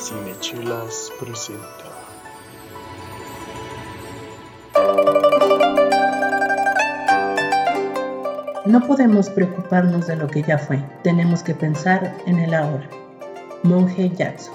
Cinechelas 0.00 1.10
presenta. 1.18 1.88
No 8.64 8.86
podemos 8.86 9.28
preocuparnos 9.30 10.06
de 10.06 10.16
lo 10.16 10.28
que 10.28 10.42
ya 10.42 10.58
fue, 10.58 10.82
tenemos 11.02 11.42
que 11.42 11.54
pensar 11.54 12.16
en 12.26 12.38
el 12.38 12.54
ahora. 12.54 12.88
Monje 13.64 14.10
Jackson. 14.14 14.54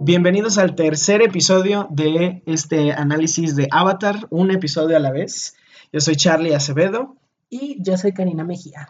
Bienvenidos 0.00 0.58
al 0.58 0.74
tercer 0.74 1.22
episodio 1.22 1.86
de 1.90 2.42
este 2.46 2.92
análisis 2.92 3.54
de 3.54 3.68
Avatar, 3.70 4.26
un 4.30 4.50
episodio 4.50 4.96
a 4.96 5.00
la 5.00 5.12
vez. 5.12 5.54
Yo 5.92 6.00
soy 6.00 6.16
Charlie 6.16 6.54
Acevedo 6.54 7.16
Y 7.50 7.76
yo 7.82 7.96
soy 7.96 8.12
Karina 8.12 8.42
Mejía. 8.44 8.88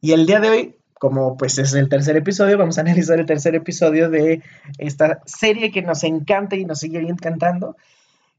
y 0.00 0.12
el 0.12 0.26
día 0.26 0.40
de 0.40 0.50
hoy, 0.50 0.76
como 1.00 1.38
pues 1.38 1.56
es 1.56 1.72
el 1.72 1.88
tercer 1.88 2.18
episodio, 2.18 2.58
vamos 2.58 2.76
a 2.76 2.82
analizar 2.82 3.18
el 3.18 3.24
tercer 3.24 3.54
episodio 3.54 4.10
de 4.10 4.42
esta 4.76 5.22
serie 5.24 5.72
que 5.72 5.80
nos 5.80 6.04
encanta 6.04 6.56
y 6.56 6.66
nos 6.66 6.80
sigue 6.80 7.00
encantando, 7.00 7.74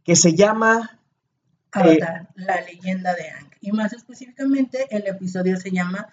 que 0.03 0.15
se 0.15 0.35
llama 0.35 0.99
Avatar, 1.71 2.27
la 2.35 2.61
leyenda 2.61 3.15
de 3.15 3.31
Aang. 3.31 3.49
Y 3.61 3.71
más 3.71 3.93
específicamente, 3.93 4.85
el 4.91 5.07
episodio 5.07 5.57
se 5.57 5.71
llama 5.71 6.09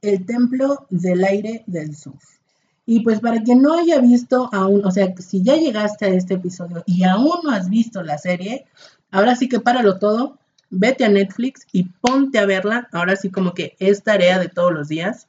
El 0.00 0.24
Templo 0.24 0.86
del 0.88 1.24
Aire 1.24 1.64
del 1.66 1.96
Sur. 1.96 2.14
Y 2.86 3.00
pues 3.00 3.18
para 3.18 3.42
quien 3.42 3.60
no 3.60 3.74
haya 3.74 3.98
visto 3.98 4.48
aún, 4.52 4.86
o 4.86 4.92
sea, 4.92 5.12
si 5.18 5.42
ya 5.42 5.56
llegaste 5.56 6.04
a 6.04 6.10
este 6.10 6.34
episodio 6.34 6.84
y 6.86 7.02
aún 7.02 7.40
no 7.42 7.50
has 7.50 7.68
visto 7.68 8.04
la 8.04 8.18
serie, 8.18 8.66
ahora 9.10 9.34
sí 9.34 9.48
que 9.48 9.58
páralo 9.58 9.98
todo, 9.98 10.38
vete 10.70 11.04
a 11.04 11.08
Netflix 11.08 11.66
y 11.72 11.88
ponte 12.00 12.38
a 12.38 12.46
verla. 12.46 12.88
Ahora 12.92 13.16
sí 13.16 13.30
como 13.30 13.52
que 13.52 13.74
es 13.80 14.04
tarea 14.04 14.38
de 14.38 14.48
todos 14.48 14.72
los 14.72 14.86
días. 14.86 15.26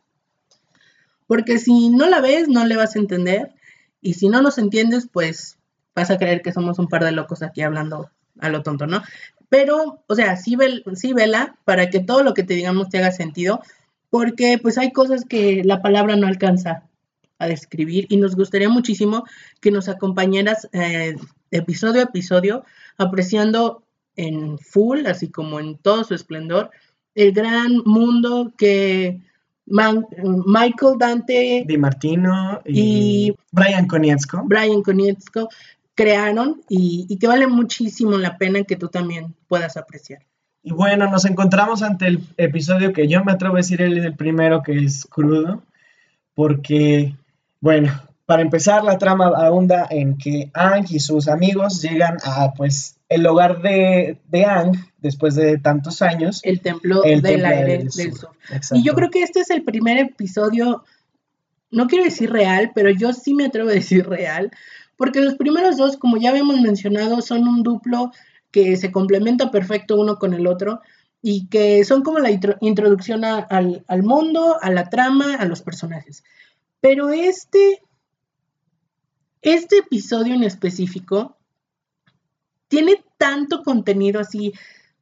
Porque 1.30 1.60
si 1.60 1.92
no 1.92 2.10
la 2.10 2.22
ves, 2.22 2.48
no 2.48 2.66
le 2.66 2.76
vas 2.76 2.96
a 2.96 3.00
entender. 3.00 3.54
Y 4.02 4.16
si 4.16 4.30
no 4.30 4.42
nos 4.42 4.58
entiendes, 4.58 5.08
pues 5.14 5.60
vas 5.94 6.10
a 6.10 6.18
creer 6.18 6.42
que 6.42 6.52
somos 6.52 6.80
un 6.80 6.88
par 6.88 7.04
de 7.04 7.12
locos 7.12 7.44
aquí 7.44 7.62
hablando 7.62 8.10
a 8.40 8.50
lo 8.50 8.64
tonto, 8.64 8.88
¿no? 8.88 9.04
Pero, 9.48 10.04
o 10.08 10.16
sea, 10.16 10.38
sí, 10.38 10.58
sí 10.96 11.14
vela 11.14 11.56
para 11.66 11.92
que 11.92 12.00
todo 12.00 12.24
lo 12.24 12.34
que 12.34 12.42
te 12.42 12.56
digamos 12.56 12.90
te 12.90 12.98
haga 12.98 13.12
sentido, 13.12 13.62
porque 14.10 14.58
pues 14.60 14.80
hay 14.80 14.92
cosas 14.92 15.24
que 15.24 15.62
la 15.64 15.84
palabra 15.84 16.16
no 16.16 16.26
alcanza 16.26 16.90
a 17.38 17.46
describir 17.46 18.08
y 18.10 18.18
nos 18.18 18.36
gustaría 18.36 18.70
muchísimo 18.70 19.24
que 19.62 19.70
nos 19.70 19.88
acompañaras 19.88 20.68
eh, 20.72 21.16
episodio 21.52 22.02
a 22.02 22.06
episodio, 22.06 22.66
apreciando 22.98 23.84
en 24.16 24.58
full, 24.58 25.06
así 25.06 25.30
como 25.30 25.60
en 25.60 25.78
todo 25.78 26.04
su 26.04 26.16
esplendor, 26.16 26.72
el 27.14 27.34
gran 27.34 27.84
mundo 27.86 28.52
que 28.58 29.22
Man- 29.70 30.06
Michael 30.46 30.98
Dante 30.98 31.64
Di 31.68 31.78
Martino 31.78 32.62
y, 32.66 33.28
Y- 33.30 33.36
Brian 33.52 33.88
Konietzko. 33.88 34.44
Brian 34.46 34.82
Konietzko 34.82 35.50
crearon 35.96 36.62
y, 36.70 37.06
y 37.10 37.18
que 37.18 37.28
vale 37.28 37.48
muchísimo 37.48 38.18
la 38.18 38.38
pena 38.38 38.64
que 38.64 38.76
tú 38.76 38.88
también 38.88 39.36
puedas 39.48 39.78
apreciar. 39.78 40.22
Y 40.62 40.72
bueno, 40.72 41.10
nos 41.10 41.26
encontramos 41.26 41.82
ante 41.84 42.08
el 42.08 42.20
episodio 42.38 42.92
que 42.94 43.08
yo 43.08 43.24
me 43.24 43.32
atrevo 43.32 43.56
a 43.56 43.58
decir 43.58 43.82
el, 43.82 43.98
el 43.98 44.16
primero, 44.16 44.62
que 44.62 44.76
es 44.78 45.06
crudo, 45.06 45.64
porque, 46.36 47.16
bueno, 47.62 47.92
para 48.26 48.42
empezar, 48.42 48.84
la 48.84 48.98
trama 48.98 49.28
ahonda 49.36 49.88
en 49.90 50.18
que 50.18 50.52
Ang 50.54 50.86
y 50.90 51.00
sus 51.00 51.28
amigos 51.28 51.82
llegan 51.82 52.18
a, 52.24 52.54
pues, 52.54 52.99
el 53.10 53.26
hogar 53.26 53.62
de, 53.62 54.20
de 54.28 54.46
Ang 54.46 54.76
después 55.00 55.36
de 55.36 55.58
tantos 55.58 56.02
años. 56.02 56.42
El 56.44 56.62
templo 56.62 57.04
El 57.04 57.22
del 57.22 57.34
Templo 57.42 57.48
aire 57.48 57.78
del 57.80 57.90
del, 57.90 58.14
Sur. 58.14 58.30
Y 58.74 58.84
yo 58.84 58.94
creo 58.94 59.10
que 59.10 59.24
este 59.24 59.40
es 59.42 59.50
el 59.50 59.64
primer 59.64 59.98
episodio, 59.98 60.84
no 61.72 61.88
quiero 61.88 62.06
decir 62.06 62.32
real, 62.32 62.72
pero 62.76 62.92
yo 62.92 63.12
sí 63.14 63.34
me 63.34 63.46
atrevo 63.46 63.70
a 63.70 63.74
decir 63.74 64.08
real, 64.08 64.52
porque 64.96 65.22
los 65.22 65.36
primeros 65.36 65.78
dos, 65.78 65.98
como 65.98 66.18
ya 66.18 66.30
habíamos 66.30 66.60
mencionado, 66.62 67.22
son 67.22 67.48
un 67.48 67.64
duplo 67.64 68.12
que 68.52 68.78
se 68.78 68.92
complementa 68.92 69.50
perfecto 69.52 70.00
uno 70.00 70.18
con 70.18 70.34
el 70.34 70.46
otro 70.48 70.82
y 71.22 71.48
que 71.48 71.84
son 71.86 72.04
como 72.04 72.20
la 72.20 72.30
intro- 72.32 72.58
introducción 72.62 73.26
a- 73.26 73.40
al, 73.40 73.84
al 73.88 74.04
mundo, 74.04 74.58
a 74.62 74.70
la 74.72 74.90
trama, 74.90 75.36
a 75.36 75.46
los 75.46 75.62
personajes. 75.62 76.24
Pero 76.82 77.10
este, 77.10 77.82
este 79.42 79.78
episodio 79.80 80.34
en 80.36 80.44
específico 80.44 81.38
tiene 82.70 83.04
tanto 83.18 83.64
contenido 83.64 84.22
así, 84.22 84.54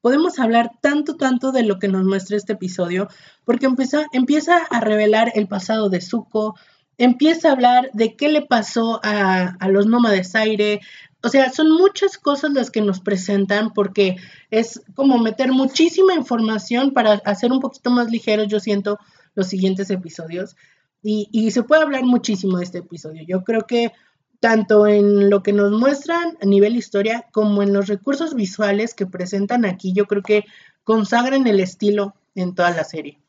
podemos 0.01 0.39
hablar 0.39 0.71
tanto, 0.81 1.17
tanto 1.17 1.51
de 1.51 1.63
lo 1.63 1.79
que 1.79 1.87
nos 1.87 2.03
muestra 2.03 2.37
este 2.37 2.53
episodio, 2.53 3.07
porque 3.45 3.67
empieza, 3.67 4.05
empieza 4.11 4.57
a 4.57 4.79
revelar 4.79 5.31
el 5.35 5.47
pasado 5.47 5.89
de 5.89 6.01
Zuko, 6.01 6.55
empieza 6.97 7.49
a 7.49 7.51
hablar 7.51 7.91
de 7.93 8.15
qué 8.15 8.29
le 8.29 8.41
pasó 8.41 8.99
a, 9.03 9.55
a 9.59 9.69
los 9.69 9.85
nómades 9.85 10.33
aire, 10.33 10.81
o 11.23 11.29
sea, 11.29 11.51
son 11.51 11.71
muchas 11.71 12.17
cosas 12.17 12.53
las 12.53 12.71
que 12.71 12.81
nos 12.81 12.99
presentan 12.99 13.73
porque 13.73 14.17
es 14.49 14.81
como 14.95 15.17
meter 15.17 15.51
muchísima 15.51 16.13
información 16.13 16.93
para 16.93 17.13
hacer 17.25 17.51
un 17.51 17.59
poquito 17.59 17.89
más 17.89 18.09
ligeros, 18.09 18.47
yo 18.47 18.59
siento, 18.59 18.99
los 19.35 19.47
siguientes 19.47 19.89
episodios. 19.89 20.55
Y, 21.03 21.29
y 21.31 21.51
se 21.51 21.63
puede 21.63 21.83
hablar 21.83 22.03
muchísimo 22.03 22.57
de 22.57 22.63
este 22.63 22.79
episodio. 22.79 23.23
Yo 23.27 23.43
creo 23.43 23.61
que 23.67 23.91
tanto 24.39 24.87
en 24.87 25.29
lo 25.29 25.41
que 25.43 25.53
nos 25.53 25.71
muestran 25.71 26.37
a 26.41 26.45
nivel 26.45 26.75
historia 26.75 27.25
como 27.31 27.63
en 27.63 27.73
los 27.73 27.87
recursos 27.87 28.35
visuales 28.35 28.93
que 28.93 29.05
presentan 29.05 29.65
aquí, 29.65 29.93
yo 29.93 30.05
creo 30.05 30.21
que 30.21 30.45
consagran 30.83 31.47
el 31.47 31.59
estilo 31.59 32.15
en 32.35 32.53
toda 32.53 32.71
la 32.71 32.83
serie. 32.83 33.19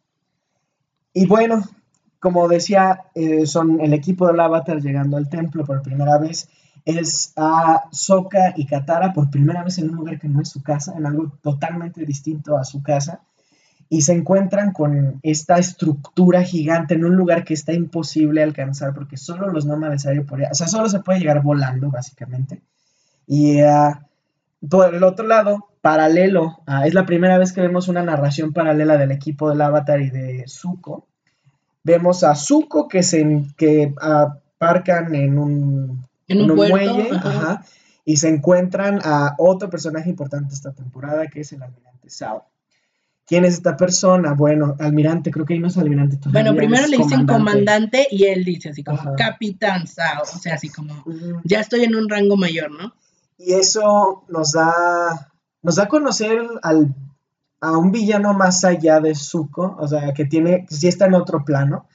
Y 1.12 1.26
bueno, 1.26 1.64
como 2.20 2.48
decía, 2.48 3.04
eh, 3.14 3.46
son 3.46 3.80
el 3.80 3.92
equipo 3.94 4.26
del 4.26 4.40
Avatar 4.40 4.80
llegando 4.80 5.16
al 5.16 5.28
templo 5.28 5.64
por 5.64 5.82
primera 5.82 6.18
vez. 6.18 6.48
Es 6.84 7.32
a 7.36 7.84
Sokka 7.90 8.54
y 8.56 8.66
Katara 8.66 9.12
por 9.12 9.30
primera 9.30 9.62
vez 9.62 9.78
en 9.78 9.90
un 9.90 9.96
lugar 9.96 10.18
que 10.18 10.28
no 10.28 10.40
es 10.40 10.48
su 10.48 10.62
casa, 10.62 10.94
en 10.96 11.06
algo 11.06 11.32
totalmente 11.42 12.04
distinto 12.04 12.56
a 12.56 12.64
su 12.64 12.82
casa. 12.82 13.20
Y 13.90 14.02
se 14.02 14.12
encuentran 14.12 14.72
con 14.72 15.18
esta 15.22 15.56
estructura 15.58 16.42
gigante 16.42 16.94
en 16.94 17.04
un 17.04 17.16
lugar 17.16 17.44
que 17.44 17.54
está 17.54 17.72
imposible 17.72 18.42
alcanzar 18.42 18.92
porque 18.94 19.16
solo 19.16 19.48
los 19.48 19.64
nómades 19.64 20.04
aéreos 20.06 20.26
podrían, 20.26 20.52
o 20.52 20.54
sea, 20.54 20.68
solo 20.68 20.88
se 20.88 21.00
puede 21.00 21.20
llegar 21.20 21.42
volando, 21.42 21.90
básicamente. 21.90 22.60
Y 23.26 23.60
ah, 23.60 24.06
por 24.68 24.94
el 24.94 25.02
otro 25.04 25.26
lado, 25.26 25.68
paralelo, 25.80 26.58
es 26.84 26.94
la 26.94 27.06
primera 27.06 27.38
vez 27.38 27.52
que 27.52 27.60
vemos 27.60 27.88
una 27.88 28.02
narración 28.02 28.52
paralela 28.52 28.96
del 28.96 29.12
equipo 29.12 29.48
del 29.48 29.60
Avatar 29.60 30.00
y 30.00 30.10
de 30.10 30.44
Zuko. 30.48 31.06
Vemos 31.84 32.24
a 32.24 32.34
Zuko 32.34 32.88
que 32.88 33.02
se 33.02 33.44
que 33.56 33.94
aparcan 34.00 35.14
en 35.14 35.38
un, 35.38 36.04
En 36.26 36.50
un 36.50 36.56
muelle 36.56 37.10
ajá. 37.12 37.28
ajá, 37.28 37.64
y 38.04 38.16
se 38.16 38.28
encuentran 38.28 39.00
a 39.04 39.34
otro 39.38 39.70
personaje 39.70 40.10
importante 40.10 40.54
esta 40.54 40.72
temporada 40.72 41.28
que 41.28 41.40
es 41.40 41.52
el 41.52 41.62
almirante 41.62 42.10
Sao. 42.10 42.44
¿Quién 43.28 43.44
es 43.44 43.54
esta 43.54 43.76
persona? 43.76 44.32
Bueno, 44.32 44.74
almirante, 44.78 45.30
creo 45.30 45.44
que 45.44 45.52
ahí 45.52 45.60
no 45.60 45.68
es 45.68 45.76
almirante 45.76 46.16
todavía. 46.16 46.50
Bueno, 46.50 46.56
primero 46.56 46.86
le 46.86 46.96
dicen 46.96 47.26
comandante 47.26 48.08
y 48.10 48.24
él 48.24 48.42
dice 48.42 48.70
así 48.70 48.82
como 48.82 48.98
Ajá. 48.98 49.16
capitán 49.16 49.86
Sao, 49.86 50.22
o 50.22 50.24
sea, 50.24 50.54
así 50.54 50.70
como 50.70 51.04
ya 51.44 51.60
estoy 51.60 51.84
en 51.84 51.94
un 51.94 52.08
rango 52.08 52.38
mayor, 52.38 52.70
¿no? 52.70 52.94
Y 53.36 53.52
eso 53.52 54.24
nos 54.28 54.52
da, 54.52 55.30
nos 55.60 55.76
da 55.76 55.82
a 55.82 55.88
conocer 55.88 56.40
al, 56.62 56.94
a 57.60 57.76
un 57.76 57.92
villano 57.92 58.32
más 58.32 58.64
allá 58.64 58.98
de 58.98 59.14
Zuko, 59.14 59.76
o 59.78 59.86
sea, 59.86 60.14
que 60.14 60.24
tiene, 60.24 60.64
que 60.66 60.74
sí 60.74 60.88
está 60.88 61.04
en 61.04 61.14
otro 61.14 61.44
plano, 61.44 61.86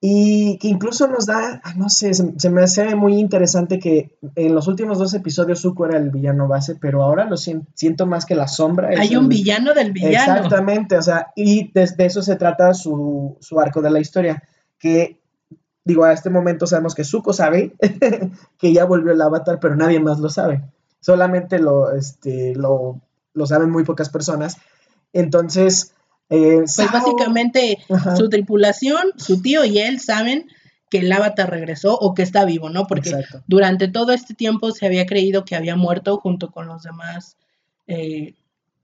y 0.00 0.58
que 0.58 0.68
incluso 0.68 1.08
nos 1.08 1.26
da, 1.26 1.60
no 1.76 1.88
sé, 1.88 2.14
se, 2.14 2.32
se 2.38 2.50
me 2.50 2.62
hace 2.62 2.94
muy 2.94 3.18
interesante 3.18 3.80
que 3.80 4.16
en 4.36 4.54
los 4.54 4.68
últimos 4.68 4.98
dos 4.98 5.12
episodios 5.14 5.60
Zuko 5.60 5.86
era 5.86 5.98
el 5.98 6.10
villano 6.10 6.46
base, 6.46 6.76
pero 6.76 7.02
ahora 7.02 7.24
lo 7.24 7.36
sien- 7.36 7.66
siento 7.74 8.06
más 8.06 8.24
que 8.24 8.36
la 8.36 8.46
sombra. 8.46 8.90
Hay 8.96 9.16
un 9.16 9.24
el- 9.24 9.28
villano 9.28 9.74
del 9.74 9.90
villano. 9.92 10.36
Exactamente, 10.36 10.96
o 10.96 11.02
sea, 11.02 11.32
y 11.34 11.72
desde 11.72 12.06
eso 12.06 12.22
se 12.22 12.36
trata 12.36 12.74
su, 12.74 13.36
su 13.40 13.58
arco 13.58 13.82
de 13.82 13.90
la 13.90 13.98
historia, 13.98 14.42
que 14.78 15.18
digo, 15.84 16.04
a 16.04 16.12
este 16.12 16.30
momento 16.30 16.66
sabemos 16.66 16.94
que 16.94 17.02
Zuko 17.02 17.32
sabe 17.32 17.72
que 18.58 18.72
ya 18.72 18.84
volvió 18.84 19.12
el 19.12 19.20
avatar, 19.22 19.58
pero 19.60 19.74
nadie 19.74 19.98
más 19.98 20.20
lo 20.20 20.28
sabe. 20.28 20.62
Solamente 21.00 21.58
lo, 21.58 21.92
este, 21.92 22.54
lo, 22.54 23.00
lo 23.34 23.46
saben 23.46 23.70
muy 23.70 23.82
pocas 23.84 24.10
personas. 24.10 24.58
Entonces, 25.12 25.94
eh, 26.30 26.56
Pues 26.58 26.74
Sao- 26.74 26.90
básicamente 26.92 27.78
Ajá. 27.90 28.16
su 28.16 28.28
tripulación, 28.28 29.12
su 29.16 29.40
tío 29.42 29.64
y 29.64 29.78
él 29.78 30.00
saben 30.00 30.46
que 30.90 30.98
el 30.98 31.12
avatar 31.12 31.50
regresó 31.50 31.94
o 31.98 32.14
que 32.14 32.22
está 32.22 32.44
vivo, 32.44 32.70
¿no? 32.70 32.86
Porque 32.86 33.10
Exacto. 33.10 33.42
durante 33.46 33.88
todo 33.88 34.12
este 34.12 34.34
tiempo 34.34 34.70
se 34.72 34.86
había 34.86 35.04
creído 35.06 35.44
que 35.44 35.54
había 35.56 35.76
muerto 35.76 36.16
junto 36.18 36.50
con 36.50 36.66
los 36.66 36.82
demás 36.82 37.36
eh, 37.86 38.34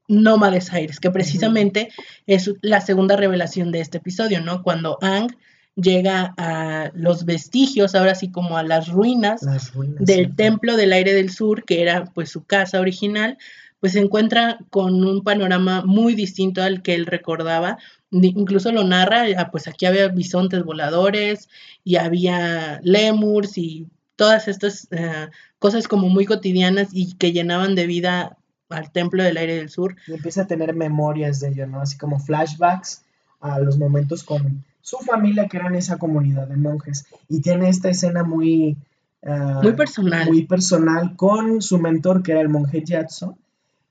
nómades 0.07 0.73
aires, 0.73 1.01
que 1.01 1.11
precisamente 1.11 1.89
es 2.27 2.51
la 2.61 2.81
segunda 2.83 3.17
revelación 3.17 3.73
de 3.73 3.81
este 3.81 3.99
episodio, 3.99 4.43
¿no? 4.43 4.63
Cuando 4.63 4.99
Ang 5.01 5.35
llega 5.77 6.35
a 6.37 6.91
los 6.95 7.25
vestigios, 7.25 7.95
ahora 7.95 8.15
sí 8.15 8.31
como 8.31 8.59
a 8.59 8.63
las 8.63 8.89
ruinas 8.89 9.43
Las 9.43 9.73
ruinas, 9.75 10.05
del 10.05 10.37
templo 10.37 10.77
del 10.77 10.93
aire 10.93 11.15
del 11.15 11.31
sur, 11.31 11.65
que 11.65 11.81
era 11.83 12.05
pues 12.15 12.31
su 12.31 12.45
casa 12.45 12.81
original, 12.81 13.39
pues 13.85 13.93
se 13.93 14.01
encuentra 14.01 14.57
con 14.71 15.05
un 15.05 15.23
panorama 15.23 15.83
muy 15.85 16.15
distinto 16.15 16.63
al 16.63 16.81
que 16.81 16.95
él 16.95 17.05
recordaba 17.05 17.77
incluso 18.23 18.73
lo 18.73 18.85
narra, 18.85 19.25
ah, 19.37 19.51
pues 19.51 19.69
aquí 19.69 19.85
había 19.85 20.09
bisontes 20.09 20.65
voladores 20.65 21.51
y 21.83 21.97
había 21.97 22.81
lemurs 22.83 23.59
y 23.59 23.89
todas 24.17 24.49
estas 24.49 24.89
eh, 24.91 25.29
cosas 25.59 25.87
como 25.87 26.09
muy 26.09 26.25
cotidianas 26.25 26.89
y 26.93 27.15
que 27.15 27.33
llenaban 27.33 27.75
de 27.75 27.87
vida 27.87 28.39
al 28.69 28.91
templo 28.91 29.23
del 29.23 29.37
aire 29.37 29.57
del 29.57 29.69
sur. 29.69 29.97
Y 30.07 30.15
empieza 30.15 30.43
a 30.43 30.47
tener 30.47 30.75
memorias 30.75 31.41
de 31.41 31.49
ello, 31.49 31.67
¿no? 31.67 31.81
Así 31.81 31.99
como 31.99 32.19
flashbacks 32.19 33.03
a 33.41 33.59
los 33.59 33.77
momentos 33.79 34.25
con 34.25 34.65
su 34.81 34.97
familia, 34.99 35.47
que 35.47 35.57
eran 35.57 35.75
esa 35.75 35.99
comunidad 35.99 36.49
de 36.49 36.57
monjes. 36.57 37.07
Y 37.29 37.41
tiene 37.41 37.69
esta 37.69 37.91
escena 37.91 38.23
muy... 38.23 38.77
Ah, 39.23 39.61
muy 39.63 39.73
personal. 39.73 40.27
Muy 40.27 40.47
personal 40.47 41.17
con 41.17 41.61
su 41.61 41.79
mentor, 41.79 42.23
que 42.23 42.33
era 42.33 42.41
el 42.41 42.49
monje 42.49 42.83
Yatso. 42.83 43.37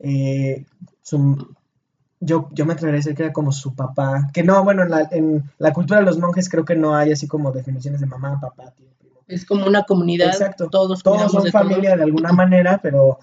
Eh, 0.03 0.65
yo, 2.19 2.49
yo 2.51 2.65
me 2.65 2.73
atrevería 2.73 2.97
a 2.97 3.01
decir 3.01 3.15
que 3.15 3.23
era 3.23 3.33
como 3.33 3.51
su 3.51 3.73
papá. 3.73 4.29
Que 4.33 4.43
no, 4.43 4.63
bueno, 4.63 4.83
en 4.83 4.89
la, 4.89 5.07
en 5.11 5.43
la 5.57 5.73
cultura 5.73 5.99
de 5.99 6.05
los 6.05 6.19
monjes 6.19 6.49
creo 6.49 6.65
que 6.65 6.75
no 6.75 6.95
hay 6.95 7.11
así 7.11 7.27
como 7.27 7.51
definiciones 7.51 8.01
de 8.01 8.05
mamá, 8.05 8.39
papá, 8.39 8.71
tío, 8.71 8.87
primo. 8.99 9.15
Es 9.27 9.45
como 9.45 9.65
una 9.65 9.83
comunidad. 9.83 10.27
Exacto. 10.27 10.69
Todos, 10.69 11.01
todos 11.01 11.31
son 11.31 11.47
familia 11.47 11.95
de 11.95 12.03
alguna 12.03 12.31
manera, 12.33 12.79
pero 12.83 13.19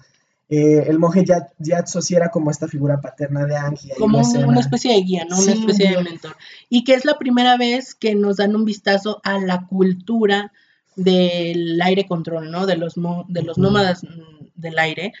eh, 0.49 0.83
el 0.87 0.99
monje 0.99 1.23
Yatso 1.59 2.01
sí 2.01 2.15
era 2.15 2.29
como 2.29 2.51
esta 2.51 2.67
figura 2.67 2.99
paterna 2.99 3.45
de 3.45 3.55
Angie. 3.55 3.93
Como 3.97 4.19
una 4.19 4.59
especie 4.59 4.93
de 4.93 5.01
guía, 5.01 5.25
¿no? 5.29 5.39
una 5.39 5.53
especie 5.53 5.95
de 5.95 6.03
mentor. 6.03 6.35
Y 6.67 6.83
que 6.83 6.93
es 6.93 7.05
la 7.05 7.17
primera 7.17 7.55
vez 7.57 7.95
que 7.95 8.15
nos 8.15 8.37
dan 8.37 8.55
un 8.55 8.65
vistazo 8.65 9.21
a 9.23 9.39
la 9.39 9.65
cultura 9.67 10.51
del 10.97 11.81
aire 11.81 12.05
control, 12.05 12.51
¿no? 12.51 12.65
De 12.65 12.75
los, 12.75 12.95
de 13.29 13.43
los 13.43 13.57
nómadas 13.57 14.03
mm, 14.03 14.47
del 14.55 14.77
aire, 14.77 15.13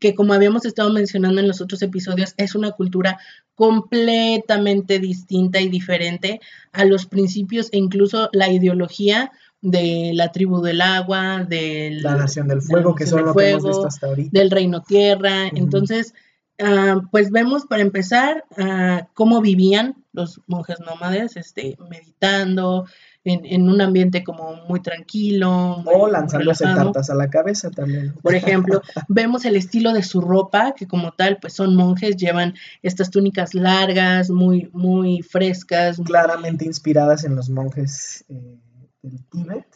que 0.00 0.14
como 0.14 0.32
habíamos 0.32 0.64
estado 0.64 0.90
mencionando 0.92 1.40
en 1.40 1.46
los 1.46 1.60
otros 1.60 1.82
episodios, 1.82 2.34
es 2.38 2.54
una 2.54 2.72
cultura 2.72 3.18
completamente 3.54 4.98
distinta 4.98 5.60
y 5.60 5.68
diferente 5.68 6.40
a 6.72 6.84
los 6.84 7.06
principios 7.06 7.68
e 7.72 7.78
incluso 7.78 8.30
la 8.32 8.50
ideología 8.50 9.30
de 9.60 10.12
la 10.14 10.32
tribu 10.32 10.62
del 10.62 10.80
agua, 10.80 11.44
de 11.44 11.98
la 12.00 12.16
nación 12.16 12.48
del 12.48 12.62
fuego, 12.62 12.94
que 12.94 13.06
son 13.06 13.26
lo 13.26 13.34
que 13.34 13.50
hemos 13.50 13.64
visto 13.64 13.86
hasta 13.86 14.06
ahorita. 14.06 14.30
Del 14.32 14.50
reino 14.50 14.82
tierra. 14.82 15.48
Entonces, 15.48 16.14
ah, 16.58 17.02
pues 17.10 17.30
vemos 17.30 17.66
para 17.66 17.82
empezar 17.82 18.44
uh, 18.56 19.04
cómo 19.12 19.42
vivían 19.42 19.96
los 20.12 20.40
monjes 20.46 20.80
nómades, 20.80 21.36
este, 21.36 21.76
meditando, 21.90 22.86
en, 23.24 23.68
un 23.68 23.80
ambiente 23.80 24.24
como 24.24 24.56
muy 24.66 24.80
tranquilo. 24.80 25.82
o 25.84 26.08
lanzándose 26.08 26.64
tartas 26.64 27.10
a 27.10 27.14
la 27.14 27.28
cabeza 27.28 27.70
también. 27.70 28.14
Por 28.22 28.34
ejemplo, 28.34 28.80
vemos 29.08 29.44
el 29.44 29.56
estilo 29.56 29.92
de 29.92 30.02
su 30.02 30.20
ropa, 30.20 30.74
que 30.76 30.86
como 30.86 31.12
tal, 31.12 31.38
pues 31.40 31.52
son 31.54 31.76
monjes, 31.76 32.16
llevan 32.16 32.54
estas 32.82 33.10
túnicas 33.10 33.54
largas, 33.54 34.30
muy, 34.30 34.70
muy 34.72 35.22
frescas. 35.22 36.00
Claramente 36.04 36.64
inspiradas 36.64 37.24
en 37.24 37.36
los 37.36 37.50
monjes. 37.50 38.24
Eh, 38.28 38.58
del 39.02 39.24
Tíbet. 39.24 39.66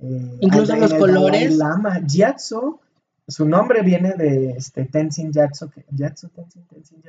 Eh, 0.00 0.38
Incluso 0.40 0.76
los 0.76 0.94
colores. 0.94 1.56
Lama, 1.56 2.00
Gyatso, 2.00 2.80
su 3.26 3.46
nombre 3.46 3.82
viene 3.82 4.14
de 4.14 4.50
este, 4.50 4.84
Tenzin 4.84 5.32
Gyatso, 5.32 5.70
que, 5.70 5.82
Tenzin, 5.82 6.30
Tenzin 6.70 7.02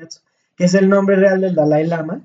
que 0.56 0.66
es 0.66 0.74
el 0.74 0.90
nombre 0.90 1.16
real 1.16 1.42
del 1.42 1.56
Dalai 1.56 1.86
Lama. 1.86 2.22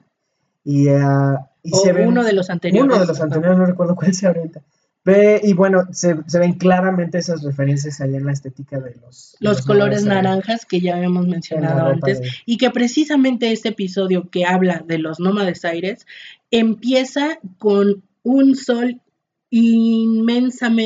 Y, 0.64 0.88
uh, 0.88 1.38
y 1.64 1.70
se 1.70 1.92
ve 1.92 2.06
uno 2.06 2.22
de 2.22 2.34
los 2.34 2.50
anteriores. 2.50 2.84
Uno 2.84 3.00
de 3.00 3.06
los 3.06 3.20
anteriores, 3.20 3.58
no 3.58 3.66
recuerdo 3.66 3.96
cuál 3.96 4.14
sea 4.14 4.28
ahorita. 4.28 4.60
Ve, 5.04 5.40
y 5.42 5.52
bueno, 5.52 5.82
se, 5.92 6.16
se, 6.26 6.38
ven 6.38 6.54
claramente 6.54 7.18
esas 7.18 7.42
referencias 7.42 8.00
ahí 8.00 8.14
en 8.14 8.24
la 8.24 8.32
estética 8.32 8.78
de 8.80 8.94
los... 9.02 9.36
Los, 9.38 9.60
colores 9.62 10.04
naranjas 10.04 10.64
que 10.64 10.80
ya 10.80 10.96
habíamos 10.96 11.26
mencionado 11.26 11.88
antes 11.88 12.22
y 12.46 12.56
que 12.56 12.70
precisamente 12.70 13.52
este 13.52 13.70
episodio 13.70 14.30
que 14.30 14.46
habla 14.46 14.82
de 14.86 14.98
los 14.98 15.20
nómades 15.20 15.64
aires 15.66 16.06
empieza 16.50 17.38
con 17.58 18.02
un 18.22 18.56
sol 18.56 19.02
inmensamente 19.50 20.84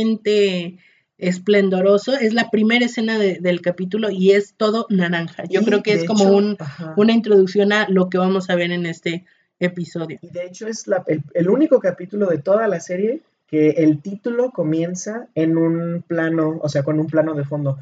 esplendoroso. 1.16 2.14
Es 2.14 2.34
la 2.34 2.50
primera 2.50 2.86
escena 2.86 3.18
del 3.18 3.60
capítulo 3.60 4.10
y 4.10 4.32
es 4.32 4.54
todo 4.56 4.86
naranja. 4.90 5.44
Yo 5.48 5.62
creo 5.62 5.82
que 5.82 5.92
es 5.92 6.04
como 6.04 6.56
una 6.96 7.12
introducción 7.12 7.72
a 7.72 7.88
lo 7.88 8.08
que 8.08 8.18
vamos 8.18 8.50
a 8.50 8.56
ver 8.56 8.72
en 8.72 8.86
este 8.86 9.24
episodio. 9.58 10.18
Y 10.22 10.30
de 10.30 10.46
hecho 10.46 10.66
es 10.66 10.84
el, 11.34 11.50
único 11.50 11.80
capítulo 11.80 12.26
de 12.26 12.38
toda 12.38 12.68
la 12.68 12.80
serie 12.80 13.22
que 13.46 13.70
el 13.70 14.02
título 14.02 14.50
comienza 14.50 15.28
en 15.34 15.56
un 15.56 16.04
plano, 16.06 16.58
o 16.60 16.68
sea, 16.68 16.82
con 16.82 17.00
un 17.00 17.06
plano 17.06 17.34
de 17.34 17.44
fondo. 17.44 17.78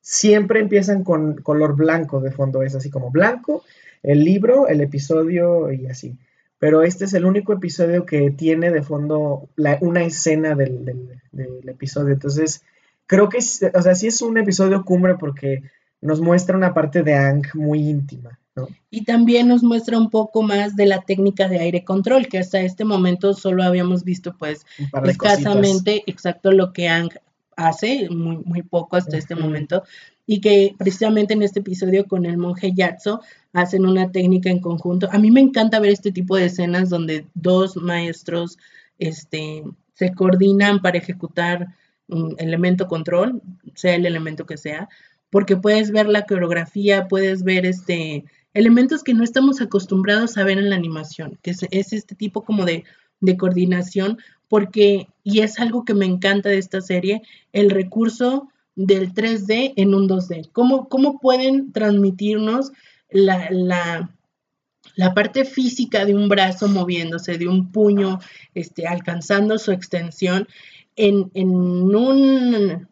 Siempre 0.00 0.60
empiezan 0.60 1.04
con 1.04 1.42
color 1.42 1.76
blanco 1.76 2.20
de 2.20 2.30
fondo, 2.30 2.62
es 2.62 2.74
así 2.74 2.90
como 2.90 3.10
blanco, 3.10 3.64
el 4.02 4.24
libro, 4.24 4.66
el 4.66 4.80
episodio 4.80 5.70
y 5.70 5.86
así 5.86 6.16
pero 6.60 6.82
este 6.82 7.06
es 7.06 7.14
el 7.14 7.24
único 7.24 7.54
episodio 7.54 8.04
que 8.04 8.30
tiene 8.30 8.70
de 8.70 8.82
fondo 8.82 9.48
una 9.80 10.04
escena 10.04 10.54
del, 10.54 11.18
episodio. 11.66 12.12
Entonces, 12.12 12.62
creo 13.06 13.30
que, 13.30 13.38
o 13.38 13.82
sea, 13.82 13.94
sí 13.94 14.08
es 14.08 14.20
un 14.20 14.36
episodio 14.36 14.84
cumbre 14.84 15.14
porque 15.14 15.62
nos 16.02 16.20
muestra 16.20 16.58
una 16.58 16.74
parte 16.74 17.02
de 17.02 17.14
Ang 17.14 17.46
muy 17.54 17.88
íntima. 17.88 18.38
¿No? 18.56 18.68
Y 18.90 19.04
también 19.04 19.48
nos 19.48 19.62
muestra 19.62 19.98
un 19.98 20.10
poco 20.10 20.42
más 20.42 20.76
de 20.76 20.86
la 20.86 21.00
técnica 21.02 21.48
de 21.48 21.60
aire 21.60 21.84
control, 21.84 22.28
que 22.28 22.38
hasta 22.38 22.60
este 22.60 22.84
momento 22.84 23.34
solo 23.34 23.62
habíamos 23.62 24.04
visto 24.04 24.36
pues 24.36 24.66
escasamente 25.04 26.02
exacto 26.06 26.52
lo 26.52 26.72
que 26.72 26.88
Ang 26.88 27.10
hace, 27.56 28.08
muy, 28.10 28.38
muy 28.38 28.62
poco 28.62 28.96
hasta 28.96 29.16
este 29.16 29.34
momento, 29.34 29.82
y 30.26 30.40
que 30.40 30.74
precisamente 30.78 31.34
en 31.34 31.42
este 31.42 31.60
episodio 31.60 32.06
con 32.06 32.24
el 32.24 32.38
monje 32.38 32.72
Yatso 32.72 33.20
hacen 33.52 33.84
una 33.84 34.10
técnica 34.12 34.50
en 34.50 34.60
conjunto. 34.60 35.08
A 35.12 35.18
mí 35.18 35.30
me 35.30 35.40
encanta 35.40 35.80
ver 35.80 35.90
este 35.90 36.12
tipo 36.12 36.36
de 36.36 36.46
escenas 36.46 36.88
donde 36.88 37.26
dos 37.34 37.76
maestros 37.76 38.58
este, 38.98 39.64
se 39.94 40.14
coordinan 40.14 40.80
para 40.80 40.98
ejecutar 40.98 41.74
un 42.08 42.34
elemento 42.38 42.86
control, 42.86 43.42
sea 43.74 43.94
el 43.94 44.06
elemento 44.06 44.46
que 44.46 44.56
sea, 44.56 44.88
porque 45.30 45.56
puedes 45.56 45.90
ver 45.90 46.08
la 46.08 46.26
coreografía, 46.26 47.08
puedes 47.08 47.42
ver 47.42 47.66
este 47.66 48.24
elementos 48.54 49.02
que 49.02 49.14
no 49.14 49.24
estamos 49.24 49.60
acostumbrados 49.60 50.36
a 50.36 50.44
ver 50.44 50.58
en 50.58 50.70
la 50.70 50.76
animación, 50.76 51.38
que 51.42 51.50
es, 51.50 51.62
este 51.92 52.14
tipo 52.14 52.44
como 52.44 52.64
de, 52.64 52.84
de 53.20 53.36
coordinación, 53.36 54.18
porque, 54.48 55.08
y 55.22 55.40
es 55.40 55.60
algo 55.60 55.84
que 55.84 55.94
me 55.94 56.06
encanta 56.06 56.48
de 56.48 56.58
esta 56.58 56.80
serie, 56.80 57.22
el 57.52 57.70
recurso 57.70 58.48
del 58.74 59.12
3D 59.12 59.74
en 59.76 59.94
un 59.94 60.08
2D. 60.08 60.50
¿Cómo, 60.52 60.88
cómo 60.88 61.20
pueden 61.20 61.72
transmitirnos 61.72 62.72
la, 63.10 63.48
la, 63.50 65.14
parte 65.14 65.44
física 65.44 66.04
de 66.04 66.14
un 66.14 66.28
brazo 66.28 66.68
moviéndose, 66.68 67.38
de 67.38 67.48
un 67.48 67.70
puño 67.70 68.18
este, 68.54 68.86
alcanzando 68.86 69.58
su 69.58 69.72
extensión 69.72 70.48
en, 70.96 71.30
en 71.34 71.50
un, 71.50 72.88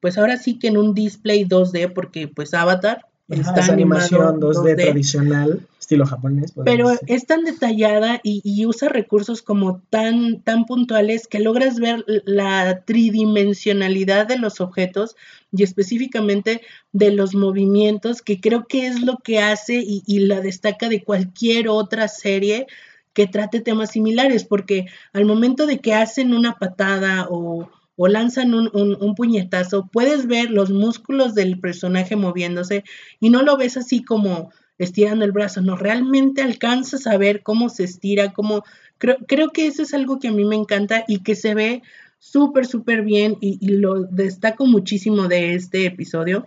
pues 0.00 0.18
ahora 0.18 0.36
sí 0.36 0.58
que 0.58 0.68
en 0.68 0.78
un 0.78 0.94
display 0.94 1.44
2D, 1.44 1.92
porque 1.92 2.28
pues 2.28 2.54
Avatar 2.54 3.06
Está 3.30 3.72
animación 3.72 4.40
2D, 4.40 4.76
tradicional, 4.76 5.60
estilo 5.78 6.04
japonés. 6.04 6.52
Pero 6.64 6.90
es 7.06 7.26
tan 7.26 7.44
detallada 7.44 8.20
y, 8.24 8.66
usa 8.66 8.88
recursos 8.88 9.40
como 9.40 9.80
tan, 9.88 10.42
tan 10.42 10.64
puntuales 10.66 11.28
que 11.28 11.38
logras 11.38 11.78
ver 11.78 12.04
la 12.24 12.82
tridimensionalidad 12.84 14.26
de 14.26 14.38
los 14.38 14.60
objetos 14.60 15.14
y 15.52 15.62
específicamente 15.62 16.60
de 16.92 17.12
los 17.12 17.34
movimientos, 17.36 18.20
que 18.20 18.40
creo 18.40 18.66
que 18.66 18.88
es 18.88 19.00
lo 19.00 19.18
que 19.18 19.38
hace 19.38 19.76
y, 19.76 20.02
y 20.06 20.20
la 20.20 20.40
destaca 20.40 20.88
de 20.88 21.04
cualquier 21.04 21.68
otra 21.68 22.08
serie 22.08 22.66
que 23.12 23.26
trate 23.28 23.60
temas 23.60 23.90
similares, 23.92 24.44
porque 24.44 24.86
al 25.12 25.24
momento 25.24 25.66
de 25.66 25.78
que 25.78 25.94
hacen 25.94 26.34
una 26.34 26.58
patada 26.58 27.26
o 27.30 27.70
o 28.02 28.08
lanzan 28.08 28.54
un, 28.54 29.14
puñetazo, 29.14 29.90
puedes 29.92 30.26
ver 30.26 30.50
los 30.50 30.70
músculos 30.70 31.34
del 31.34 31.60
personaje 31.60 32.16
moviéndose 32.16 32.82
y 33.20 33.28
no 33.28 33.42
lo 33.42 33.58
ves 33.58 33.76
así 33.76 34.02
como 34.02 34.50
estirando 34.78 35.26
el 35.26 35.32
brazo, 35.32 35.60
no, 35.60 35.76
realmente 35.76 36.40
alcanzas 36.40 37.06
a 37.06 37.18
ver 37.18 37.42
cómo 37.42 37.68
se 37.68 37.84
estira, 37.84 38.32
cómo... 38.32 38.64
Creo, 38.96 39.18
creo 39.28 39.50
que 39.50 39.66
eso 39.66 39.82
es 39.82 39.92
algo 39.92 40.18
que 40.18 40.28
a 40.28 40.32
mí 40.32 40.46
me 40.46 40.56
encanta 40.56 41.04
y 41.06 41.18
que 41.18 41.34
se 41.34 41.54
ve 41.54 41.82
súper, 42.18 42.64
súper 42.64 43.02
bien 43.02 43.36
y, 43.42 43.58
y, 43.60 43.72
lo 43.72 44.04
destaco 44.04 44.64
muchísimo 44.64 45.28
de 45.28 45.52
este 45.54 45.84
episodio. 45.84 46.46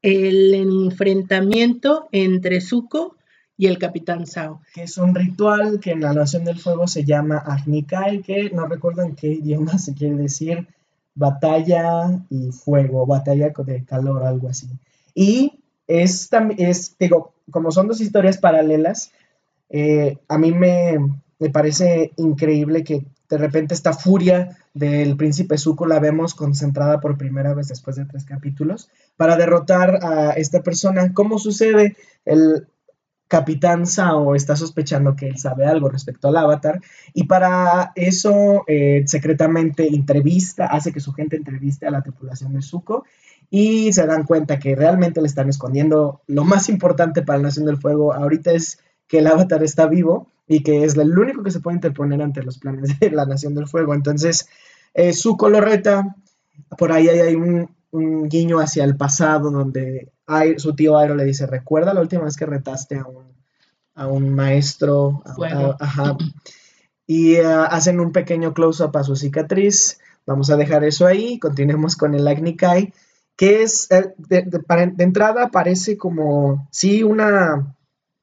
El 0.00 0.54
enfrentamiento 0.54 2.08
entre 2.10 2.62
Zuko 2.62 3.18
y 3.62 3.68
el 3.68 3.78
Capitán 3.78 4.26
Sao. 4.26 4.60
Es 4.74 4.98
un 4.98 5.14
ritual 5.14 5.78
que 5.78 5.92
en 5.92 6.00
la 6.00 6.12
Nación 6.12 6.44
del 6.44 6.58
Fuego 6.58 6.88
se 6.88 7.04
llama 7.04 7.38
Agnikai, 7.38 8.20
que 8.20 8.50
no 8.50 8.66
recuerdo 8.66 9.02
en 9.02 9.14
qué 9.14 9.28
idioma 9.28 9.78
se 9.78 9.94
quiere 9.94 10.16
decir 10.16 10.66
batalla 11.14 12.10
y 12.28 12.50
fuego, 12.50 13.06
batalla 13.06 13.52
de 13.56 13.84
calor, 13.84 14.24
algo 14.24 14.48
así. 14.48 14.66
Y 15.14 15.60
es 15.86 16.28
es, 16.58 16.96
digo, 16.98 17.34
como 17.52 17.70
son 17.70 17.86
dos 17.86 18.00
historias 18.00 18.36
paralelas, 18.36 19.12
eh, 19.70 20.18
a 20.26 20.38
mí 20.38 20.50
me, 20.50 20.98
me, 21.38 21.50
parece 21.50 22.10
increíble 22.16 22.82
que 22.82 23.06
de 23.30 23.38
repente 23.38 23.74
esta 23.74 23.92
furia 23.92 24.58
del 24.74 25.16
príncipe 25.16 25.56
Zuko 25.56 25.86
la 25.86 26.00
vemos 26.00 26.34
concentrada 26.34 26.98
por 26.98 27.16
primera 27.16 27.54
vez 27.54 27.68
después 27.68 27.94
de 27.94 28.06
tres 28.06 28.24
capítulos 28.24 28.90
para 29.16 29.36
derrotar 29.36 30.00
a 30.02 30.32
esta 30.32 30.64
persona. 30.64 31.14
¿Cómo 31.14 31.38
sucede? 31.38 31.96
El, 32.24 32.66
Capitán 33.32 33.86
Sao 33.86 34.34
está 34.34 34.56
sospechando 34.56 35.16
que 35.16 35.26
él 35.26 35.38
sabe 35.38 35.64
algo 35.64 35.88
respecto 35.88 36.28
al 36.28 36.36
avatar 36.36 36.82
y 37.14 37.24
para 37.24 37.92
eso 37.94 38.62
eh, 38.66 39.04
secretamente 39.06 39.88
entrevista, 39.88 40.66
hace 40.66 40.92
que 40.92 41.00
su 41.00 41.14
gente 41.14 41.36
entreviste 41.36 41.86
a 41.86 41.90
la 41.90 42.02
tripulación 42.02 42.52
de 42.52 42.60
Zuko 42.60 43.06
y 43.48 43.90
se 43.94 44.06
dan 44.06 44.24
cuenta 44.24 44.58
que 44.58 44.76
realmente 44.76 45.22
le 45.22 45.28
están 45.28 45.48
escondiendo 45.48 46.20
lo 46.26 46.44
más 46.44 46.68
importante 46.68 47.22
para 47.22 47.38
la 47.38 47.44
Nación 47.44 47.64
del 47.64 47.78
Fuego 47.78 48.12
ahorita 48.12 48.52
es 48.52 48.80
que 49.08 49.20
el 49.20 49.26
avatar 49.26 49.64
está 49.64 49.86
vivo 49.86 50.28
y 50.46 50.62
que 50.62 50.84
es 50.84 50.94
el 50.98 51.18
único 51.18 51.42
que 51.42 51.52
se 51.52 51.60
puede 51.60 51.76
interponer 51.76 52.20
ante 52.20 52.42
los 52.42 52.58
planes 52.58 53.00
de 53.00 53.10
la 53.12 53.24
Nación 53.24 53.54
del 53.54 53.66
Fuego. 53.66 53.94
Entonces, 53.94 54.46
eh, 54.92 55.14
Zuko 55.14 55.48
lo 55.48 55.62
reta, 55.62 56.16
por 56.78 56.92
ahí 56.92 57.08
hay 57.08 57.34
un, 57.34 57.68
guiño 57.92 58.58
hacia 58.58 58.84
el 58.84 58.96
pasado 58.96 59.50
donde 59.50 60.10
su 60.56 60.74
tío 60.74 60.96
Airo 60.96 61.14
le 61.14 61.24
dice, 61.24 61.46
recuerda 61.46 61.92
la 61.92 62.00
última 62.00 62.24
vez 62.24 62.36
que 62.36 62.46
retaste 62.46 62.96
a 62.96 63.04
un, 63.04 63.34
a 63.94 64.06
un 64.06 64.34
maestro, 64.34 65.22
ajá. 65.78 66.16
y 67.06 67.34
eh, 67.34 67.44
hacen 67.44 68.00
un 68.00 68.10
pequeño 68.12 68.54
close-up 68.54 68.96
a 68.96 69.04
su 69.04 69.14
cicatriz. 69.14 70.00
Vamos 70.24 70.48
a 70.48 70.56
dejar 70.56 70.84
eso 70.84 71.06
ahí, 71.06 71.38
continuemos 71.38 71.96
con 71.96 72.14
el 72.14 72.26
Agni 72.26 72.56
Kai 72.56 72.94
que 73.36 73.62
es, 73.62 73.90
eh, 73.90 74.14
de, 74.18 74.46
entrada 74.98 75.50
parece 75.50 75.96
como, 75.96 76.68
sí, 76.70 77.02
una, 77.02 77.74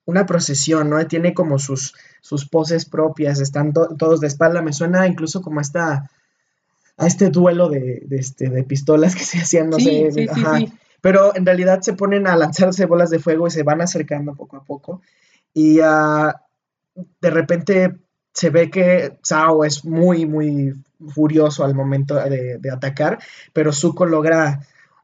una 0.05 0.25
procesión, 0.25 0.89
¿no? 0.89 1.05
Tiene 1.07 1.33
como 1.33 1.59
sus, 1.59 1.95
sus 2.21 2.47
poses 2.47 2.85
propias, 2.85 3.39
están 3.39 3.73
todos 3.73 4.19
de 4.19 4.27
espalda, 4.27 4.61
me 4.61 4.73
suena 4.73 5.07
incluso 5.07 5.41
como 5.41 5.61
esta, 5.61 6.09
a 6.99 7.07
este 7.07 7.29
duelo 7.29 7.69
de, 7.69 8.05
este, 8.11 8.49
de 8.49 8.63
pistolas 8.63 9.15
que 9.15 9.23
se 9.23 9.39
hacían, 9.39 9.69
no 9.69 9.79
sé, 9.79 10.09
pero 11.01 11.35
en 11.35 11.45
realidad 11.45 11.81
se 11.81 11.93
ponen 11.93 12.27
a 12.27 12.35
lanzarse 12.35 12.85
bolas 12.85 13.09
de 13.09 13.19
fuego 13.19 13.47
y 13.47 13.51
se 13.51 13.63
van 13.63 13.81
acercando 13.81 14.35
poco 14.35 14.57
a 14.57 14.63
poco, 14.63 15.01
y 15.53 15.79
uh, 15.79 16.31
de 17.21 17.29
repente 17.29 17.95
se 18.33 18.49
ve 18.49 18.69
que 18.69 19.17
Sao 19.23 19.63
es 19.63 19.85
muy, 19.85 20.25
muy 20.25 20.73
furioso 21.09 21.63
al 21.63 21.73
momento 21.73 22.15
de, 22.15 22.57
de 22.57 22.71
atacar, 22.71 23.19
pero 23.53 23.73
Zuko 23.73 24.05
logra 24.05 24.59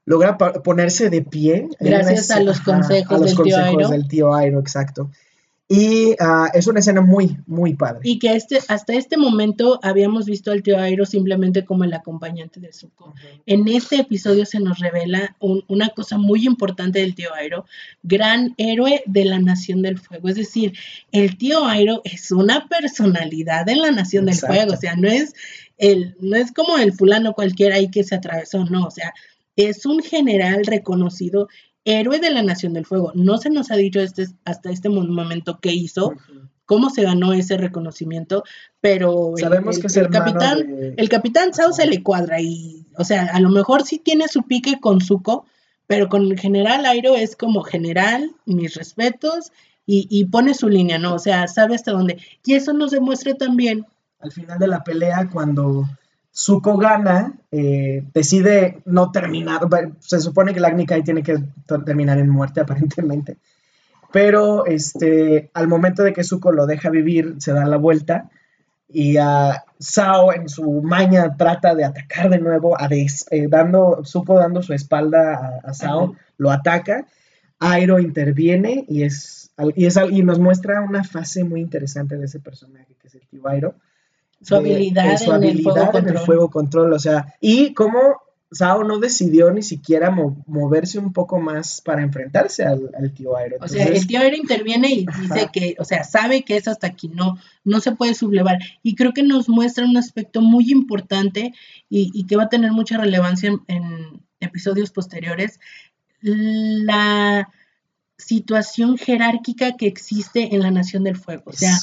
logra 0.05 0.37
ponerse 0.37 1.09
de 1.09 1.21
pie. 1.23 1.67
Gracias 1.79 2.31
a 2.31 2.39
los 2.39 2.61
consejos, 2.61 3.21
del, 3.21 3.35
tío 3.35 3.57
Airo. 3.57 3.89
del 3.89 4.07
tío 4.07 4.33
Airo. 4.33 4.59
exacto. 4.59 5.09
Y 5.67 6.15
ah, 6.19 6.51
es 6.53 6.67
una 6.67 6.79
escena 6.79 7.01
muy, 7.01 7.38
muy 7.48 7.74
padre. 7.74 8.01
Y 8.03 8.19
que 8.19 8.34
este, 8.34 8.60
hasta 8.67 8.93
este 8.93 9.17
momento 9.17 9.79
habíamos 9.81 10.25
visto 10.25 10.51
al 10.51 10.62
tío 10.62 10.77
Airo 10.77 11.05
simplemente 11.07 11.65
como 11.65 11.84
el 11.84 11.93
acompañante 11.93 12.60
de 12.60 12.72
Zuko. 12.72 13.15
En 13.48 13.67
este 13.67 13.95
episodio 13.95 14.45
se 14.45 14.60
nos 14.60 14.77
revela 14.77 15.36
una 15.39 15.89
cosa 15.89 16.19
muy 16.19 16.45
importante 16.45 17.00
del 17.00 17.15
tío 17.15 17.34
Airo, 17.34 17.65
gran 18.03 18.53
héroe 18.57 19.01
de 19.07 19.25
la 19.25 19.39
Nación 19.39 19.81
del 19.81 19.98
Fuego. 19.98 20.29
Es 20.29 20.36
decir, 20.36 20.74
el 21.12 21.36
tío 21.38 21.65
Airo 21.65 22.01
es 22.03 22.31
una 22.31 22.67
personalidad 22.67 23.67
en 23.67 23.81
la 23.81 23.89
Nación 23.89 24.27
del 24.27 24.36
Fuego. 24.36 24.74
O 24.74 24.77
sea, 24.77 24.95
no 24.95 25.07
es, 25.07 25.34
el, 25.79 26.15
no 26.19 26.36
es 26.36 26.51
como 26.51 26.77
el 26.77 26.93
fulano 26.93 27.34
cualquiera 27.34 27.77
ahí 27.77 27.89
que 27.89 28.03
se 28.03 28.13
atravesó, 28.13 28.65
no. 28.65 28.86
O 28.86 28.91
sea, 28.91 29.15
es 29.55 29.88
un 29.88 30.03
general 30.03 30.63
reconocido, 30.65 31.48
héroe 31.86 32.20
de 32.20 32.32
la 32.32 32.42
Nación 32.42 32.74
del 32.74 32.86
Fuego. 32.86 33.12
No 33.15 33.38
se 33.38 33.50
nos 33.50 33.72
ha 33.72 33.75
dicho 33.75 34.01
este, 34.01 34.27
hasta 34.44 34.72
este 34.72 34.89
momento 34.89 35.60
qué 35.62 35.72
hizo, 35.72 36.13
cómo 36.65 36.89
se 36.89 37.04
ganó 37.04 37.32
ese 37.32 37.58
reconocimiento, 37.58 38.44
pero 38.82 39.34
sabemos 39.38 39.80
que 39.80 39.88
es 39.88 39.98
el 39.98 40.10
capitán, 40.10 40.94
el 40.98 41.10
capitán 41.10 41.54
Sao 41.54 41.72
se 41.72 41.86
le 41.86 42.04
cuadra 42.04 42.42
y, 42.42 42.88
o 42.98 43.04
sea, 43.04 43.27
a 43.32 43.39
lo 43.39 43.50
mejor 43.50 43.84
sí 43.84 44.00
tiene 44.00 44.27
su 44.27 44.44
pique 44.44 44.80
con 44.80 45.00
Zuko, 45.00 45.46
pero 45.88 46.10
con 46.10 46.24
el 46.24 46.39
general 46.39 46.86
Airo 46.86 47.15
es 47.15 47.36
como 47.36 47.62
general, 47.62 48.32
mis 48.46 48.74
respetos, 48.74 49.51
y, 49.88 50.08
y, 50.10 50.25
pone 50.25 50.56
su 50.56 50.68
línea, 50.68 50.98
¿no? 50.98 51.13
O 51.13 51.20
sea, 51.20 51.48
sabe 51.48 51.75
hasta 51.75 51.92
dónde. 51.92 52.18
Y 52.44 52.56
eso 52.56 52.74
nos 52.74 52.89
demuestra 52.89 53.36
también. 53.36 53.86
Al 54.20 54.32
final 54.32 54.58
de 54.58 54.68
la 54.68 54.84
pelea, 54.84 55.30
cuando 55.32 55.86
Zuko 56.36 56.77
gana, 56.77 57.34
eh, 57.50 58.04
decide 58.13 58.82
no 58.86 59.10
terminar. 59.12 59.62
Se 60.00 60.20
supone 60.20 60.54
que 60.54 60.60
la 60.60 60.68
Agni 60.68 60.86
tiene 60.86 61.24
que 61.24 61.38
terminar 61.86 62.18
en 62.18 62.30
muerte, 62.30 62.60
aparentemente. 62.62 63.38
Pero 64.12 64.65
este, 64.65 65.50
al 65.54 65.68
momento 65.68 66.04
de 66.04 66.12
que 66.12 66.24
Zuko 66.24 66.51
lo 66.51 66.65
deja 66.65 66.89
vivir, 66.89 67.36
se 67.39 67.54
da 67.54 67.65
la 67.65 67.77
vuelta 67.77 68.30
y 68.88 69.18
a 69.18 69.63
Sao 69.80 70.34
en 70.34 70.48
su 70.50 70.82
maña 70.82 71.36
trata 71.38 71.74
de 71.74 71.86
atacar 71.86 72.30
de 72.30 72.39
nuevo, 72.39 72.80
a 72.80 72.88
eh, 72.92 73.48
dando, 73.50 74.04
Zuko 74.04 74.36
dando 74.36 74.62
su 74.62 74.74
espalda 74.74 75.62
a, 75.63 75.74
Sao, 75.74 76.15
lo 76.38 76.51
ataca. 76.51 77.06
Airo 77.60 78.00
interviene 78.00 78.84
y, 78.89 79.04
es, 79.04 79.51
y, 79.75 79.86
es, 79.86 79.98
y 80.12 80.22
nos 80.22 80.39
muestra 80.39 80.82
una 80.82 81.06
fase 81.06 81.46
muy 81.46 81.62
interesante 81.62 82.18
de 82.18 82.25
ese 82.25 82.42
personaje, 82.42 82.96
que 83.00 83.08
es 83.08 83.15
el 83.15 83.25
tío 83.27 83.48
Airo 83.48 83.75
su 84.42 84.56
habilidad, 84.56 85.06
en, 85.06 85.44
el 85.44 85.62
fuego 85.62 85.98
en, 85.98 86.10
el 86.10 86.18
fuego 86.20 86.50
control, 86.50 86.94
o 86.94 87.00
sea, 87.00 87.34
y 87.39 87.74
cómo 87.74 88.00
Sao 88.51 88.84
no 88.84 89.00
decidió 89.00 89.51
ni 89.51 89.63
siquiera 89.63 90.12
moverse 90.12 91.00
un 91.00 91.12
poco 91.12 91.39
más 91.39 91.82
para 91.82 92.04
enfrentarse 92.04 92.63
al, 92.63 92.89
tío 93.13 93.36
Aero. 93.36 93.58
o 93.60 93.68
sea, 93.68 93.86
el 93.86 94.08
tío 94.08 94.20
Aero 94.20 94.38
interviene 94.38 94.92
y 94.92 95.06
dice 95.06 95.50
que, 95.51 95.75
o 95.80 95.84
sea, 95.84 96.04
sabe 96.04 96.44
que 96.44 96.56
es 96.56 96.68
hasta 96.68 96.88
aquí, 96.88 97.10
no, 97.10 97.38
no 97.63 97.82
se 97.82 97.92
puede 97.94 98.13
sublevar. 98.13 98.60
Y 98.82 98.96
creo 98.96 99.13
que 99.13 99.24
nos 99.24 99.50
muestra 99.50 99.84
un 99.84 99.98
aspecto 99.98 100.42
muy 100.42 100.72
importante 100.72 101.54
y, 101.89 102.25
que 102.27 102.38
va 102.38 102.44
a 102.44 102.50
tener 102.50 102.72
mucha 102.72 102.98
relevancia 102.98 103.51
en 103.68 104.22
episodios 104.39 104.92
posteriores, 104.92 105.60
la 106.22 107.50
situación 108.18 108.98
jerárquica 108.98 109.75
que 109.75 109.88
existe 109.88 110.56
en 110.56 110.62
la 110.62 110.72
Nación 110.72 111.04
del 111.04 111.18
Fuego. 111.18 111.44
O 111.48 111.54
sea, 111.54 111.75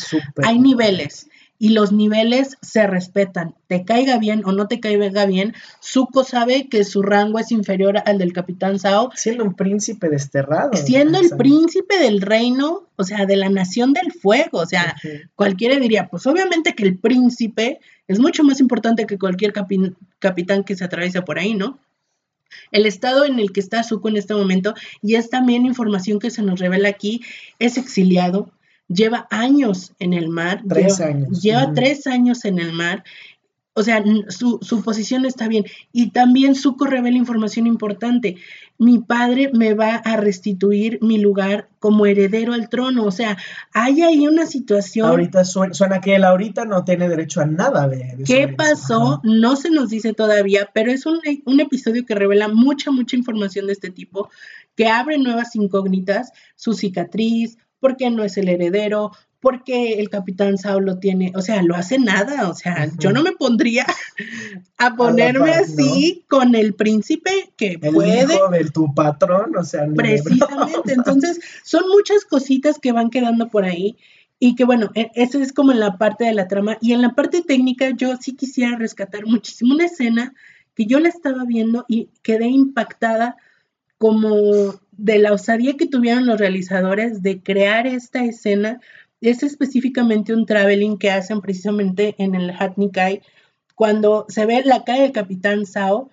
hay 0.43 0.59
niveles 0.59 1.29
y 1.63 1.69
los 1.69 1.93
niveles 1.93 2.57
se 2.61 2.89
respetan. 2.89 3.55
Te 3.69 3.85
caiga 3.85 4.19
bien 4.19 4.43
o 4.45 4.51
no 4.51 4.67
te 4.67 4.81
caiga 4.81 5.27
bien, 5.27 5.55
Zuko 5.81 6.25
sabe 6.25 6.69
que 6.69 6.83
su 6.83 7.03
rango 7.03 7.39
es 7.39 7.53
inferior 7.53 8.03
al 8.05 8.19
del 8.19 8.33
Capitán 8.33 8.81
Sao. 8.81 9.13
Siendo 9.15 9.45
un 9.45 9.55
príncipe 9.55 10.09
desterrado. 10.09 10.73
Siendo 10.75 11.21
el 11.21 11.31
príncipe 11.37 12.01
del 12.01 12.21
reino, 12.21 12.89
o 12.97 13.05
sea, 13.05 13.27
de 13.27 13.37
la 13.37 13.49
nación 13.49 13.93
del 13.93 14.11
fuego. 14.11 14.59
O 14.59 14.67
sea, 14.67 14.97
cualquiera 15.37 15.77
diría, 15.77 16.09
pues 16.09 16.27
obviamente 16.27 16.75
que 16.75 16.83
el 16.83 16.99
príncipe 16.99 17.79
es 18.09 18.19
mucho 18.19 18.43
más 18.43 18.59
importante 18.59 19.07
que 19.07 19.17
cualquier 19.17 19.53
capitán 19.53 20.65
que 20.65 20.75
se 20.75 20.83
atraviesa 20.83 21.25
por 21.25 21.39
ahí, 21.39 21.55
¿no? 21.55 21.79
El 22.73 22.87
estado 22.87 23.25
en 23.25 23.39
el 23.39 23.53
que 23.53 23.61
está 23.61 23.85
Zuko 23.85 24.09
en 24.09 24.17
este 24.17 24.35
momento, 24.35 24.75
y 25.01 25.15
es 25.15 25.31
también 25.31 25.65
información 25.65 26.19
que 26.19 26.31
se 26.31 26.43
nos 26.43 26.59
revela 26.59 26.89
aquí, 26.89 27.23
es 27.61 27.79
exiliado, 27.79 28.51
lleva 28.89 29.27
años 29.31 29.93
en 29.99 30.13
el 30.13 30.29
mar. 30.29 30.63
Tres 30.69 30.99
lleva, 30.99 31.11
años. 31.11 31.43
Lleva 31.43 31.73
tres 31.73 32.07
años 32.07 32.45
en 32.45 32.59
el 32.59 32.73
mar. 32.73 33.05
O 33.75 33.83
sea, 33.83 34.05
su, 34.29 34.59
su, 34.61 34.83
posición 34.83 35.25
está 35.25 35.49
bien. 35.49 35.65
Y 35.93 36.11
también 36.11 36.55
Zuko 36.55 36.85
revela 36.85 37.17
información 37.17 37.67
importante. 37.67 38.37
Mi 38.77 38.99
padre 38.99 39.51
me 39.55 39.73
va 39.73 39.95
a 39.95 40.17
restituir 40.17 40.99
mi 41.01 41.19
lugar 41.19 41.71
como 41.79 42.05
heredero 42.05 42.53
al 42.53 42.69
trono. 42.69 43.05
O 43.05 43.11
sea, 43.11 43.39
hay 43.73 44.03
ahí 44.03 44.29
una 44.29 44.45
situación. 44.45 45.09
Ahorita 45.09 45.45
suena, 45.47 46.03
que 46.03 46.17
él 46.17 46.25
ahorita 46.25 46.67
no 46.67 46.85
tiene 46.85 47.09
derecho 47.09 47.41
a 47.41 47.47
nada 47.47 47.89
de, 47.89 48.19
¿Qué 48.27 48.49
pasó? 48.49 49.23
No 49.25 49.57
se 49.57 49.71
nos 49.71 49.89
dice 49.89 50.13
todavía, 50.13 50.69
pero 50.75 50.93
es 50.93 51.07
un, 51.07 51.21
un 51.47 51.61
episodio 51.61 52.05
que 52.05 52.15
revela 52.15 52.49
mucha, 52.49 52.91
mucha 52.91 53.17
información 53.17 53.69
de 53.69 53.73
este 53.73 53.89
tipo, 53.89 54.29
que 54.77 54.89
abre 54.89 55.17
nuevas 55.17 55.57
incógnitas, 55.57 56.33
su 56.57 56.75
cicatriz, 56.75 57.57
¿Por 57.83 57.97
qué 57.97 58.11
no 58.11 58.23
es 58.23 58.37
el 58.37 58.49
heredero, 58.49 59.11
porque 59.41 59.95
el 59.95 60.09
capitán 60.09 60.57
Saulo 60.57 61.01
tiene, 61.01 61.33
o 61.35 61.43
sea, 61.43 61.65
lo 61.65 61.75
hace 61.75 61.99
nada, 61.99 62.49
o 62.49 62.55
sea, 62.55 62.89
yo 62.99 63.11
no 63.11 63.25
me 63.25 63.33
pondría 63.33 63.85
a 64.79 64.95
ponerme 64.95 65.51
así 65.51 66.25
con 66.29 66.55
el 66.55 66.75
príncipe 66.75 67.53
que 67.57 67.73
el 67.83 67.93
puede. 67.93 68.35
Hijo 68.37 68.49
de 68.51 68.71
tu 68.71 68.95
patrón, 68.95 69.57
o 69.57 69.65
sea, 69.65 69.85
precisamente. 69.97 70.93
Entonces, 70.93 71.41
son 71.65 71.83
muchas 71.89 72.25
cositas 72.25 72.79
que 72.79 72.93
van 72.93 73.11
quedando 73.11 73.49
por 73.49 73.65
ahí 73.65 73.97
y 74.39 74.55
que 74.55 74.65
bueno, 74.65 74.93
e, 74.95 75.11
eso 75.17 75.41
es 75.41 75.53
como 75.53 75.73
en 75.73 75.81
la 75.81 75.99
parte 75.99 76.25
de 76.25 76.35
la 76.35 76.47
trama 76.47 76.79
y 76.81 76.93
en 76.93 77.03
la 77.03 77.17
parte 77.17 77.43
técnica 77.43 77.91
yo 77.91 78.17
sí 78.21 78.37
quisiera 78.37 78.77
rescatar 78.77 79.27
muchísimo 79.27 79.75
una 79.75 79.87
escena 79.87 80.35
que 80.77 80.87
yo 80.87 81.01
la 81.01 81.09
estaba 81.09 81.45
viendo 81.45 81.85
y 81.89 82.11
quedé 82.23 82.47
impactada 82.47 83.37
como 83.99 84.81
de 84.93 85.19
la 85.19 85.33
osadía 85.33 85.77
que 85.77 85.87
tuvieron 85.87 86.27
los 86.27 86.39
realizadores 86.39 87.23
de 87.23 87.43
crear 87.43 87.87
esta 87.87 88.25
escena. 88.25 88.81
Es 89.21 89.43
específicamente 89.43 90.35
un 90.35 90.47
traveling 90.47 90.99
que 90.99 91.11
hacen 91.11 91.41
precisamente 91.41 92.15
en 92.19 92.35
el 92.35 92.51
Hatnikai, 92.51 93.23
cuando 93.75 94.27
se 94.29 94.47
ve 94.47 94.63
la 94.65 94.85
cara 94.85 95.03
del 95.03 95.13
capitán 95.13 95.67
Sao 95.67 96.11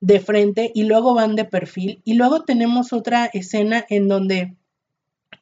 de 0.00 0.20
frente 0.20 0.70
y 0.74 0.84
luego 0.84 1.14
van 1.14 1.36
de 1.36 1.44
perfil. 1.44 2.00
Y 2.04 2.14
luego 2.14 2.42
tenemos 2.42 2.92
otra 2.92 3.26
escena 3.26 3.84
en 3.88 4.08
donde 4.08 4.54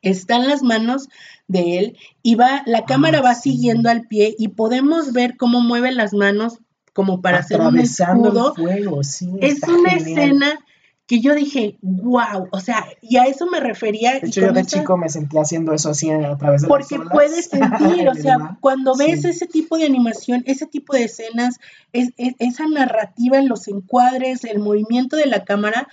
están 0.02 0.46
las 0.46 0.62
manos 0.62 1.08
de 1.48 1.78
él 1.78 1.98
y 2.22 2.34
va, 2.34 2.62
la 2.66 2.78
ah, 2.78 2.84
cámara 2.86 3.20
va 3.20 3.34
siguiendo 3.34 3.88
al 3.88 4.06
pie 4.06 4.34
y 4.38 4.48
podemos 4.48 5.12
ver 5.12 5.36
cómo 5.36 5.60
mueve 5.60 5.92
las 5.92 6.12
manos 6.12 6.58
como 6.92 7.20
para 7.20 7.38
hacer 7.38 7.60
un 7.60 7.78
escudo. 7.78 8.54
fuego, 8.54 9.04
sí, 9.04 9.30
es 9.40 9.62
una 9.64 9.92
escena 9.92 10.58
que 11.06 11.20
yo 11.20 11.34
dije, 11.34 11.78
wow, 11.82 12.48
o 12.50 12.60
sea, 12.60 12.84
y 13.00 13.16
a 13.16 13.24
eso 13.24 13.46
me 13.46 13.60
refería. 13.60 14.18
De 14.18 14.26
hecho, 14.26 14.40
yo 14.40 14.52
de 14.52 14.64
chico 14.64 14.96
me 14.96 15.08
sentía 15.08 15.42
haciendo 15.42 15.72
eso 15.72 15.90
así 15.90 16.10
a 16.10 16.36
través 16.36 16.62
de 16.62 16.68
Porque 16.68 16.98
puedes 16.98 17.46
sentir, 17.50 18.08
o 18.08 18.14
sea, 18.14 18.56
cuando 18.60 18.96
ves 18.96 19.24
ese 19.24 19.46
tipo 19.46 19.78
de 19.78 19.86
animación, 19.86 20.42
ese 20.46 20.66
tipo 20.66 20.94
de 20.94 21.04
escenas, 21.04 21.60
esa 21.92 22.66
narrativa 22.66 23.38
en 23.38 23.48
los 23.48 23.68
encuadres, 23.68 24.44
el 24.44 24.58
movimiento 24.58 25.16
de 25.16 25.26
la 25.26 25.44
cámara, 25.44 25.86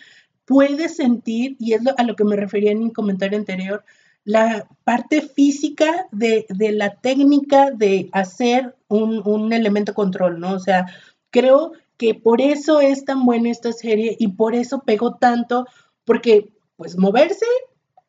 puedes 0.45 0.95
sentir, 0.95 1.57
y 1.59 1.73
es 1.73 1.81
a 1.95 2.03
lo 2.03 2.15
que 2.15 2.23
me 2.23 2.35
refería 2.35 2.71
en 2.71 2.83
mi 2.83 2.91
comentario 2.91 3.37
anterior, 3.37 3.83
la 4.25 4.67
parte 4.83 5.21
física 5.21 6.07
de, 6.11 6.47
la 6.49 6.95
técnica 6.95 7.69
de 7.69 8.09
hacer 8.13 8.75
un, 8.87 9.21
un, 9.27 9.53
elemento 9.53 9.93
control, 9.93 10.39
¿no? 10.39 10.53
O 10.53 10.59
sea, 10.59 10.87
creo 11.29 11.73
que 11.97 12.15
por 12.15 12.41
eso 12.41 12.81
es 12.81 13.05
tan 13.05 13.25
buena 13.25 13.49
esta 13.49 13.71
serie 13.71 14.15
y 14.19 14.29
por 14.29 14.55
eso 14.55 14.83
pegó 14.85 15.15
tanto, 15.15 15.65
porque 16.05 16.49
pues 16.75 16.97
moverse, 16.97 17.45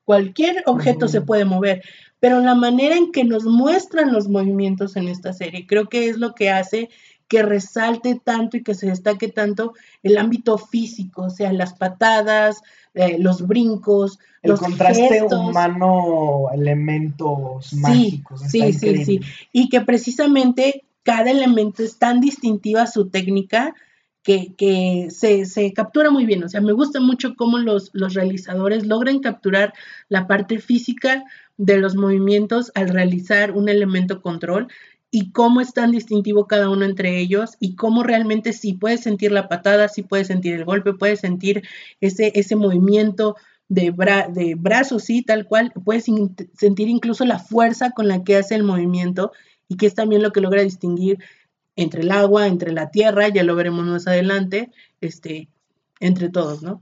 cualquier 0.05 0.63
objeto 0.67 1.09
se 1.09 1.21
puede 1.21 1.45
mover, 1.45 1.83
pero 2.21 2.41
la 2.41 2.55
manera 2.55 2.97
en 2.97 3.13
que 3.13 3.25
nos 3.25 3.45
muestran 3.45 4.13
los 4.13 4.29
movimientos 4.29 4.97
en 4.97 5.09
esta 5.09 5.33
serie, 5.33 5.67
creo 5.67 5.89
que 5.89 6.09
es 6.09 6.19
lo 6.19 6.35
que 6.35 6.51
hace 6.51 6.89
que 7.29 7.43
resalte 7.43 8.21
tanto 8.23 8.57
y 8.57 8.63
que 8.63 8.75
se 8.75 8.87
destaque 8.87 9.29
tanto 9.29 9.73
el 10.03 10.19
ámbito 10.19 10.59
físico, 10.59 11.23
o 11.23 11.31
sea, 11.31 11.53
las 11.53 11.75
patadas, 11.75 12.63
eh, 12.93 13.17
los 13.19 13.47
brincos, 13.47 14.19
el 14.43 14.51
los 14.51 14.61
contraste 14.61 15.23
humano, 15.23 16.47
elementos 16.53 17.73
mágicos. 17.75 18.43
Sí, 18.49 18.73
sí, 18.73 19.05
sí. 19.05 19.21
Y 19.53 19.69
que 19.69 19.81
precisamente 19.81 20.85
cada 21.05 21.31
elemento 21.31 21.83
es 21.85 21.99
tan 21.99 22.21
distintiva 22.21 22.87
su 22.87 23.09
técnica 23.09 23.75
que, 24.25 25.09
se, 25.11 25.73
captura 25.75 26.11
muy 26.11 26.25
bien. 26.25 26.43
O 26.45 26.49
sea, 26.49 26.61
me 26.63 26.73
gusta 26.73 26.99
mucho 26.99 27.35
cómo 27.37 27.59
los, 27.59 27.91
los 27.93 28.15
realizadores 28.15 28.87
logran 28.87 29.21
capturar 29.21 29.75
la 30.09 30.27
parte 30.27 30.59
física 30.59 31.25
de 31.59 31.77
los 31.77 31.95
movimientos 31.95 32.73
al 32.75 32.89
realizar 32.89 33.53
un 33.53 33.69
elemento 33.69 34.23
control 34.23 34.69
y 35.11 35.31
cómo 35.31 35.61
es 35.61 35.73
tan 35.75 35.93
distintivo 35.93 36.49
cada 36.49 36.71
uno 36.71 36.85
entre 36.85 37.21
ellos 37.21 37.57
y 37.61 37.77
cómo 37.77 38.03
realmente 38.03 38.53
sí 38.53 38.73
puedes 38.73 39.03
sentir 39.03 39.31
la 39.31 39.47
patada, 39.47 39.89
sí 39.89 40.03
puedes 40.03 40.27
sentir 40.27 40.55
el 40.55 40.65
golpe, 40.65 40.95
puedes 40.95 41.21
sentir 41.21 41.63
ese, 42.01 42.33
ese 42.35 42.57
movimiento 42.57 43.37
de, 43.69 43.91
bra 43.91 44.29
de 44.29 44.55
brazos, 44.57 45.05
sí, 45.05 45.23
tal 45.23 45.47
cual, 45.47 45.73
puedes 45.85 46.07
sentir 46.55 46.89
incluso 46.89 47.25
la 47.25 47.39
fuerza 47.39 47.91
con 47.91 48.09
la 48.09 48.25
que 48.25 48.37
hace 48.37 48.55
el 48.55 48.65
movimiento 48.65 49.33
y 49.69 49.77
que 49.77 49.87
es 49.87 49.95
también 49.95 50.23
lo 50.23 50.33
que 50.33 50.41
logra 50.41 50.63
distinguir 50.63 51.19
entre 51.77 52.03
el 52.03 52.11
agua, 52.11 52.47
entre 52.47 52.73
la 52.73 52.91
tierra, 52.91 53.29
ya 53.29 53.43
lo 53.43 53.57
veremos 53.57 53.85
más 53.87 54.07
adelante, 54.07 54.71
este, 55.01 55.49
entre 56.01 56.29
todos, 56.29 56.63
¿no? 56.63 56.81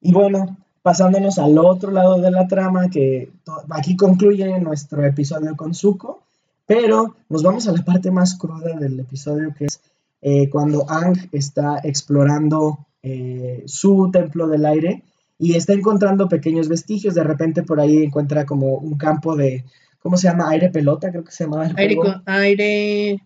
Y 0.00 0.12
bueno, 0.12 0.56
pasándonos 0.82 1.38
al 1.38 1.58
otro 1.58 1.90
lado 1.90 2.20
de 2.20 2.30
la 2.30 2.46
trama, 2.46 2.88
que 2.90 3.30
aquí 3.70 3.96
concluye 3.96 4.58
nuestro 4.60 5.04
episodio 5.04 5.56
con 5.56 5.74
Zuko, 5.74 6.22
pero 6.66 7.16
nos 7.28 7.42
vamos 7.42 7.66
a 7.68 7.72
la 7.72 7.84
parte 7.84 8.10
más 8.10 8.36
cruda 8.36 8.76
del 8.76 9.00
episodio, 9.00 9.54
que 9.56 9.66
es 9.66 9.80
eh, 10.20 10.50
cuando 10.50 10.88
Ang 10.90 11.28
está 11.32 11.80
explorando 11.82 12.86
eh, 13.02 13.62
su 13.66 14.10
templo 14.12 14.48
del 14.48 14.66
aire 14.66 15.02
y 15.38 15.54
está 15.54 15.72
encontrando 15.72 16.28
pequeños 16.28 16.68
vestigios. 16.68 17.14
De 17.14 17.22
repente 17.22 17.62
por 17.62 17.80
ahí 17.80 18.02
encuentra 18.02 18.44
como 18.46 18.78
un 18.78 18.96
campo 18.96 19.36
de, 19.36 19.64
¿cómo 20.06 20.16
se 20.16 20.28
llama? 20.28 20.48
Aire 20.50 20.68
pelota, 20.68 21.10
creo 21.10 21.24
que 21.24 21.32
se 21.32 21.42
llama. 21.42 21.68
aire, 21.76 21.98
aire. 22.26 23.22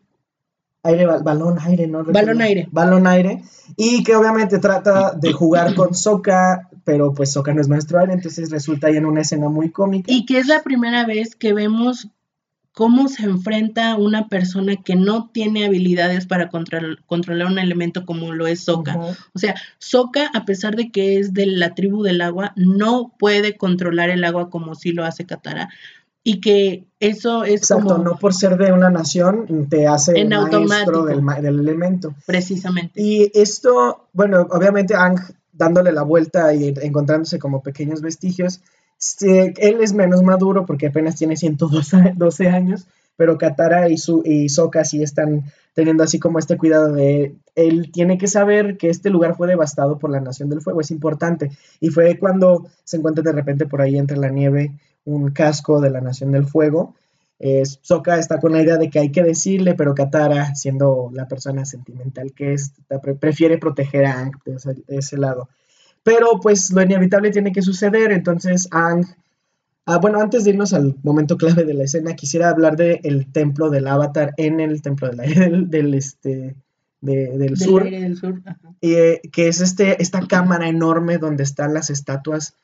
Aire, 0.82 1.04
balón, 1.04 1.58
aire, 1.60 1.86
¿no? 1.86 2.04
Balón, 2.04 2.40
aire. 2.40 2.68
Balón, 2.72 3.06
aire. 3.06 3.42
Y 3.76 4.02
que 4.02 4.16
obviamente 4.16 4.58
trata 4.60 5.12
de 5.12 5.30
jugar 5.30 5.74
con 5.74 5.94
Soka, 5.94 6.70
pero 6.84 7.12
pues 7.12 7.32
Soka 7.34 7.52
no 7.52 7.60
es 7.60 7.68
maestro 7.68 7.98
aire, 7.98 8.14
entonces 8.14 8.48
resulta 8.48 8.86
ahí 8.86 8.96
en 8.96 9.04
una 9.04 9.20
escena 9.20 9.50
muy 9.50 9.70
cómica. 9.70 10.10
Y 10.10 10.24
que 10.24 10.38
es 10.38 10.46
la 10.46 10.62
primera 10.62 11.04
vez 11.04 11.36
que 11.36 11.52
vemos 11.52 12.08
cómo 12.72 13.08
se 13.08 13.24
enfrenta 13.24 13.96
una 13.96 14.28
persona 14.28 14.76
que 14.76 14.96
no 14.96 15.28
tiene 15.34 15.66
habilidades 15.66 16.26
para 16.26 16.48
controlar 16.48 17.46
un 17.46 17.58
elemento 17.58 18.06
como 18.06 18.32
lo 18.32 18.46
es 18.46 18.64
Soka. 18.64 18.96
O 19.34 19.38
sea, 19.38 19.54
Soka, 19.76 20.30
a 20.32 20.46
pesar 20.46 20.76
de 20.76 20.90
que 20.90 21.18
es 21.18 21.34
de 21.34 21.44
la 21.44 21.74
tribu 21.74 22.02
del 22.02 22.22
agua, 22.22 22.54
no 22.56 23.12
puede 23.18 23.58
controlar 23.58 24.08
el 24.08 24.24
agua 24.24 24.48
como 24.48 24.74
sí 24.74 24.92
lo 24.92 25.04
hace 25.04 25.26
Katara. 25.26 25.68
Y 26.22 26.40
que 26.40 26.84
eso 26.98 27.44
es 27.44 27.62
Exacto, 27.62 27.96
no 27.98 28.16
por 28.16 28.34
ser 28.34 28.58
de 28.58 28.72
una 28.72 28.90
nación 28.90 29.68
te 29.70 29.86
hace 29.86 30.18
en 30.18 30.28
maestro 30.28 31.04
del, 31.06 31.24
del, 31.24 31.60
elemento. 31.60 32.14
Precisamente. 32.26 33.00
Y 33.00 33.30
esto, 33.34 34.08
bueno, 34.12 34.46
obviamente 34.50 34.94
Ang 34.94 35.18
dándole 35.52 35.92
la 35.92 36.02
vuelta 36.02 36.54
y 36.54 36.74
encontrándose 36.82 37.38
como 37.38 37.62
pequeños 37.62 38.00
vestigios, 38.00 38.60
él 39.20 39.78
es 39.80 39.92
menos 39.94 40.22
maduro 40.22 40.66
porque 40.66 40.88
apenas 40.88 41.16
tiene 41.16 41.36
112 41.36 42.48
años, 42.48 42.86
pero 43.16 43.38
Katara 43.38 43.88
y, 43.88 43.96
su, 43.96 44.22
y 44.24 44.48
Sokka 44.48 44.84
sí 44.84 45.02
están 45.02 45.44
teniendo 45.74 46.02
así 46.02 46.18
como 46.18 46.38
este 46.38 46.56
cuidado 46.56 46.92
de 46.92 47.34
él 47.54 47.90
tiene 47.92 48.18
que 48.18 48.26
saber 48.26 48.76
que 48.76 48.88
este 48.88 49.10
lugar 49.10 49.36
fue 49.36 49.48
devastado 49.48 49.98
por 49.98 50.10
la 50.10 50.20
Nación 50.20 50.48
del 50.48 50.62
Fuego, 50.62 50.80
es 50.80 50.90
importante. 50.90 51.50
Y 51.80 51.88
fue 51.88 52.18
cuando 52.18 52.66
se 52.84 52.96
encuentra 52.96 53.22
de 53.22 53.32
repente 53.32 53.66
por 53.66 53.82
ahí 53.82 53.98
entre 53.98 54.16
la 54.16 54.30
nieve 54.30 54.72
un 55.04 55.30
casco 55.30 55.80
de 55.80 55.90
la 55.90 56.00
Nación 56.00 56.32
del 56.32 56.46
Fuego. 56.46 56.94
Eh, 57.38 57.62
Sokka 57.64 58.18
está 58.18 58.38
con 58.38 58.52
la 58.52 58.60
idea 58.60 58.76
de 58.76 58.90
que 58.90 58.98
hay 58.98 59.10
que 59.10 59.22
decirle, 59.22 59.74
pero 59.74 59.94
Katara, 59.94 60.54
siendo 60.54 61.10
la 61.14 61.26
persona 61.26 61.64
sentimental 61.64 62.32
que 62.34 62.52
es, 62.52 62.72
prefiere 63.18 63.56
proteger 63.56 64.04
a 64.04 64.18
Aang 64.18 64.32
de 64.44 64.98
ese 64.98 65.16
lado. 65.16 65.48
Pero 66.02 66.38
pues 66.40 66.70
lo 66.70 66.82
inevitable 66.82 67.30
tiene 67.30 67.52
que 67.52 67.62
suceder, 67.62 68.12
entonces 68.12 68.68
Ang... 68.70 69.06
Ah, 69.86 69.98
bueno, 69.98 70.20
antes 70.20 70.44
de 70.44 70.50
irnos 70.50 70.72
al 70.74 70.96
momento 71.02 71.36
clave 71.36 71.64
de 71.64 71.74
la 71.74 71.84
escena, 71.84 72.14
quisiera 72.14 72.50
hablar 72.50 72.76
del 72.76 73.00
el 73.02 73.32
templo 73.32 73.70
del 73.70 73.88
avatar 73.88 74.34
en 74.36 74.60
el 74.60 74.82
templo 74.82 75.10
del 75.10 75.94
este, 75.94 76.54
del, 77.00 77.56
sur. 77.56 77.90
del 77.90 78.16
sur. 78.16 78.40
Eh, 78.82 79.20
que 79.32 79.48
es 79.48 79.60
este, 79.60 80.00
esta 80.00 80.20
cámara 80.26 80.68
enorme 80.68 81.18
donde 81.18 81.42
están 81.42 81.74
las 81.74 81.90
estatuas 81.90 82.54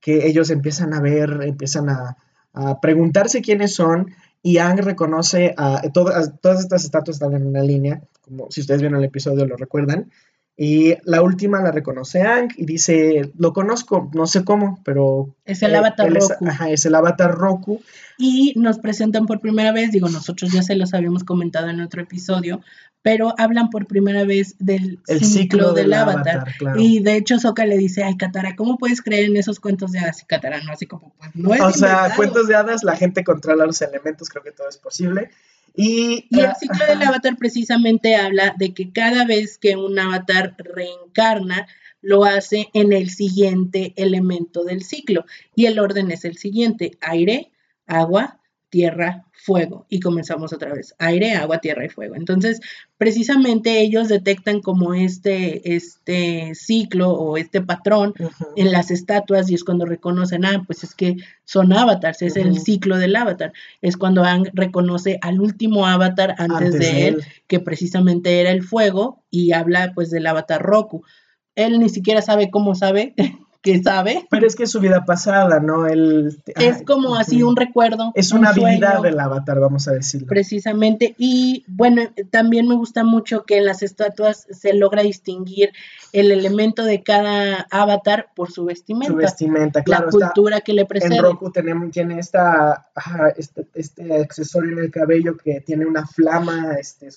que 0.00 0.26
ellos 0.26 0.50
empiezan 0.50 0.94
a 0.94 1.00
ver, 1.00 1.40
empiezan 1.42 1.88
a, 1.88 2.16
preguntarse 2.82 3.42
quiénes 3.42 3.74
son 3.74 4.12
y 4.42 4.58
Ang 4.58 4.78
reconoce 4.78 5.54
a, 5.56 5.82
todas, 5.92 6.32
todas 6.40 6.58
estas 6.58 6.84
estatuas 6.84 7.16
están 7.16 7.34
en 7.34 7.46
una 7.46 7.62
línea, 7.62 8.02
como 8.22 8.50
si 8.50 8.60
ustedes 8.60 8.80
vieron 8.80 8.98
el 8.98 9.04
episodio 9.04 9.46
lo 9.46 9.56
recuerdan, 9.56 10.10
y 10.62 10.94
la 11.04 11.22
última 11.22 11.62
la 11.62 11.70
reconoce 11.70 12.20
Ang 12.20 12.50
y 12.56 12.66
dice, 12.66 13.30
lo 13.38 13.54
conozco, 13.54 14.10
no 14.12 14.26
sé 14.26 14.44
cómo, 14.44 14.78
pero... 14.84 15.34
Es 15.46 15.62
el 15.62 15.74
avatar 15.74 16.12
Roku. 16.12 16.46
ajá, 16.46 16.70
es 16.70 16.84
el 16.84 16.94
avatar 16.94 17.34
Roku. 17.34 17.80
Y 18.20 18.52
nos 18.54 18.78
presentan 18.78 19.24
por 19.24 19.40
primera 19.40 19.72
vez, 19.72 19.92
digo, 19.92 20.08
nosotros 20.10 20.52
ya 20.52 20.62
se 20.62 20.76
los 20.76 20.92
habíamos 20.92 21.24
comentado 21.24 21.70
en 21.70 21.80
otro 21.80 22.02
episodio, 22.02 22.60
pero 23.00 23.34
hablan 23.38 23.70
por 23.70 23.86
primera 23.86 24.24
vez 24.24 24.56
del 24.58 25.00
ciclo, 25.06 25.72
del, 25.72 25.94
avatar. 25.94 26.46
Y 26.76 27.00
de 27.00 27.16
hecho 27.16 27.38
Soka 27.38 27.64
le 27.64 27.78
dice, 27.78 28.04
ay 28.04 28.18
Katara, 28.18 28.56
¿cómo 28.56 28.76
puedes 28.76 29.00
creer 29.00 29.24
en 29.24 29.38
esos 29.38 29.58
cuentos 29.58 29.92
de 29.92 30.00
hadas? 30.00 30.20
Y 30.20 30.26
Katara 30.26 30.60
no, 30.62 30.72
así 30.72 30.84
como, 30.84 31.14
pues 31.16 31.30
no 31.34 31.54
es 31.54 31.60
O 31.62 31.72
sea, 31.72 32.12
cuentos 32.14 32.46
de 32.46 32.56
hadas, 32.56 32.84
la 32.84 32.94
gente 32.94 33.24
controla 33.24 33.64
los 33.64 33.80
elementos, 33.80 34.28
creo 34.28 34.44
que 34.44 34.52
todo 34.52 34.68
es 34.68 34.76
posible. 34.76 35.30
Y, 35.74 36.26
el 36.30 36.54
ciclo 36.60 36.84
del 36.86 37.02
avatar 37.02 37.38
precisamente 37.38 38.16
habla 38.16 38.54
de 38.58 38.74
que 38.74 38.92
cada 38.92 39.24
vez 39.24 39.56
que 39.56 39.76
un 39.76 39.98
avatar 39.98 40.56
reencarna, 40.58 41.66
lo 42.02 42.24
hace 42.24 42.68
en 42.74 42.92
el 42.92 43.10
siguiente 43.10 43.92
elemento 43.96 44.64
del 44.64 44.82
ciclo. 44.82 45.24
Y 45.54 45.66
el 45.66 45.78
orden 45.78 46.10
es 46.10 46.24
el 46.24 46.36
siguiente, 46.36 46.98
aire, 47.00 47.50
agua, 47.90 48.40
tierra, 48.70 49.26
fuego. 49.32 49.86
Y 49.88 50.00
comenzamos 50.00 50.52
otra 50.52 50.72
vez, 50.72 50.94
aire, 50.98 51.32
agua, 51.32 51.58
tierra 51.58 51.84
y 51.84 51.88
fuego. 51.88 52.14
Entonces, 52.14 52.60
precisamente 52.96 53.80
ellos 53.80 54.08
detectan 54.08 54.60
como 54.60 54.94
este, 54.94 55.74
este 55.74 56.54
ciclo 56.54 57.10
o 57.10 57.36
este 57.36 57.60
patrón 57.60 58.14
en 58.56 58.70
las 58.70 58.90
estatuas 58.90 59.50
y 59.50 59.54
es 59.54 59.64
cuando 59.64 59.86
reconocen, 59.86 60.44
ah, 60.44 60.62
pues 60.66 60.84
es 60.84 60.94
que 60.94 61.16
son 61.44 61.72
avatars, 61.72 62.22
es 62.22 62.36
el 62.36 62.58
ciclo 62.60 62.96
del 62.96 63.16
avatar. 63.16 63.52
Es 63.82 63.96
cuando 63.96 64.24
reconoce 64.52 65.18
al 65.22 65.40
último 65.40 65.86
avatar 65.86 66.34
antes, 66.38 66.78
de, 66.78 67.08
él, 67.08 67.24
que 67.46 67.60
precisamente 67.60 68.40
era 68.40 68.50
el 68.50 68.62
fuego 68.62 69.24
y 69.30 69.52
habla 69.52 69.92
pues 69.94 70.10
del 70.10 70.26
avatar 70.26 70.62
Roku. 70.62 71.04
Él 71.56 71.80
ni 71.80 71.88
siquiera 71.88 72.22
sabe 72.22 72.50
cómo 72.50 72.74
sabe 72.74 73.14
que 73.62 73.82
sabe. 73.82 74.26
Pero 74.30 74.46
es 74.46 74.56
que 74.56 74.64
es 74.64 74.70
su 74.70 74.80
vida 74.80 75.04
pasada, 75.04 75.60
¿no? 75.60 75.86
Él, 75.86 76.42
es 76.56 76.82
como 76.84 77.16
así 77.16 77.42
un 77.42 77.56
recuerdo. 77.56 78.12
Es 78.14 78.32
una 78.32 78.50
habilidad 78.50 79.02
del 79.02 79.20
avatar, 79.20 79.60
vamos 79.60 79.86
a 79.88 79.92
decirlo. 79.92 80.26
Precisamente. 80.28 81.14
Y 81.18 81.64
bueno, 81.68 82.02
también 82.30 82.66
me 82.68 82.74
gusta 82.74 83.04
mucho 83.04 83.44
que 83.44 83.58
en 83.58 83.66
las 83.66 83.82
estatuas 83.82 84.46
se 84.50 84.72
logra 84.72 85.02
distinguir 85.02 85.72
el 86.12 86.32
elemento 86.32 86.84
de 86.84 87.02
cada 87.02 87.66
avatar 87.70 88.30
por 88.34 88.50
su 88.50 88.64
vestimenta. 88.64 89.12
Su 89.12 89.16
vestimenta, 89.16 89.82
claro. 89.82 90.06
La 90.06 90.10
cultura 90.10 90.60
que 90.62 90.72
le 90.72 90.86
precede. 90.86 91.16
En 91.16 91.22
Roku 91.22 91.50
tenemos, 91.50 91.90
tiene 91.90 92.18
esta, 92.18 92.90
este, 93.36 93.66
este, 93.74 94.22
accesorio 94.22 94.72
en 94.72 94.84
el 94.84 94.90
cabello 94.90 95.36
que 95.36 95.60
tiene 95.60 95.84
una 95.84 96.06
flama 96.06 96.74
este, 96.78 97.08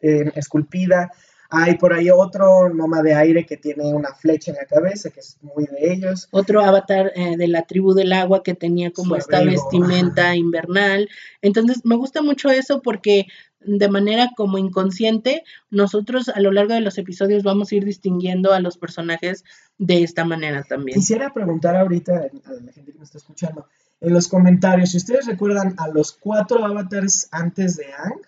eh, 0.00 0.30
esculpida 0.36 1.10
Hay 1.50 1.78
por 1.78 1.94
ahí 1.94 2.10
otro 2.10 2.68
Noma 2.68 3.02
de 3.02 3.14
aire 3.14 3.46
que 3.46 3.56
tiene 3.56 3.94
una 3.94 4.14
flecha 4.14 4.50
en 4.50 4.58
la 4.58 4.66
cabeza, 4.66 5.10
que 5.10 5.20
es 5.20 5.38
muy 5.40 5.64
de 5.64 5.92
ellos. 5.92 6.28
Otro 6.30 6.62
avatar 6.62 7.12
eh, 7.14 7.36
de 7.36 7.48
la 7.48 7.62
tribu 7.62 7.94
del 7.94 8.12
agua 8.12 8.42
que 8.42 8.54
tenía 8.54 8.90
como 8.90 9.16
esta 9.16 9.42
vestimenta 9.42 10.36
invernal. 10.36 11.08
Entonces, 11.40 11.84
me 11.84 11.96
gusta 11.96 12.20
mucho 12.20 12.50
eso 12.50 12.82
porque 12.82 13.26
de 13.60 13.88
manera 13.88 14.30
como 14.36 14.58
inconsciente, 14.58 15.42
nosotros 15.70 16.28
a 16.28 16.40
lo 16.40 16.52
largo 16.52 16.74
de 16.74 16.80
los 16.80 16.98
episodios 16.98 17.42
vamos 17.42 17.72
a 17.72 17.76
ir 17.76 17.84
distinguiendo 17.84 18.52
a 18.52 18.60
los 18.60 18.78
personajes 18.78 19.44
de 19.78 20.02
esta 20.02 20.24
manera 20.24 20.62
también. 20.62 20.98
Quisiera 20.98 21.32
preguntar 21.32 21.76
ahorita 21.76 22.12
a 22.12 22.52
la 22.52 22.72
gente 22.72 22.92
que 22.92 22.98
me 22.98 23.04
está 23.04 23.18
escuchando, 23.18 23.66
en 24.00 24.12
los 24.12 24.28
comentarios, 24.28 24.90
si 24.90 24.98
ustedes 24.98 25.26
recuerdan 25.26 25.74
a 25.78 25.88
los 25.88 26.12
cuatro 26.12 26.64
avatars 26.64 27.28
antes 27.32 27.76
de 27.76 27.86
Ang, 27.86 28.20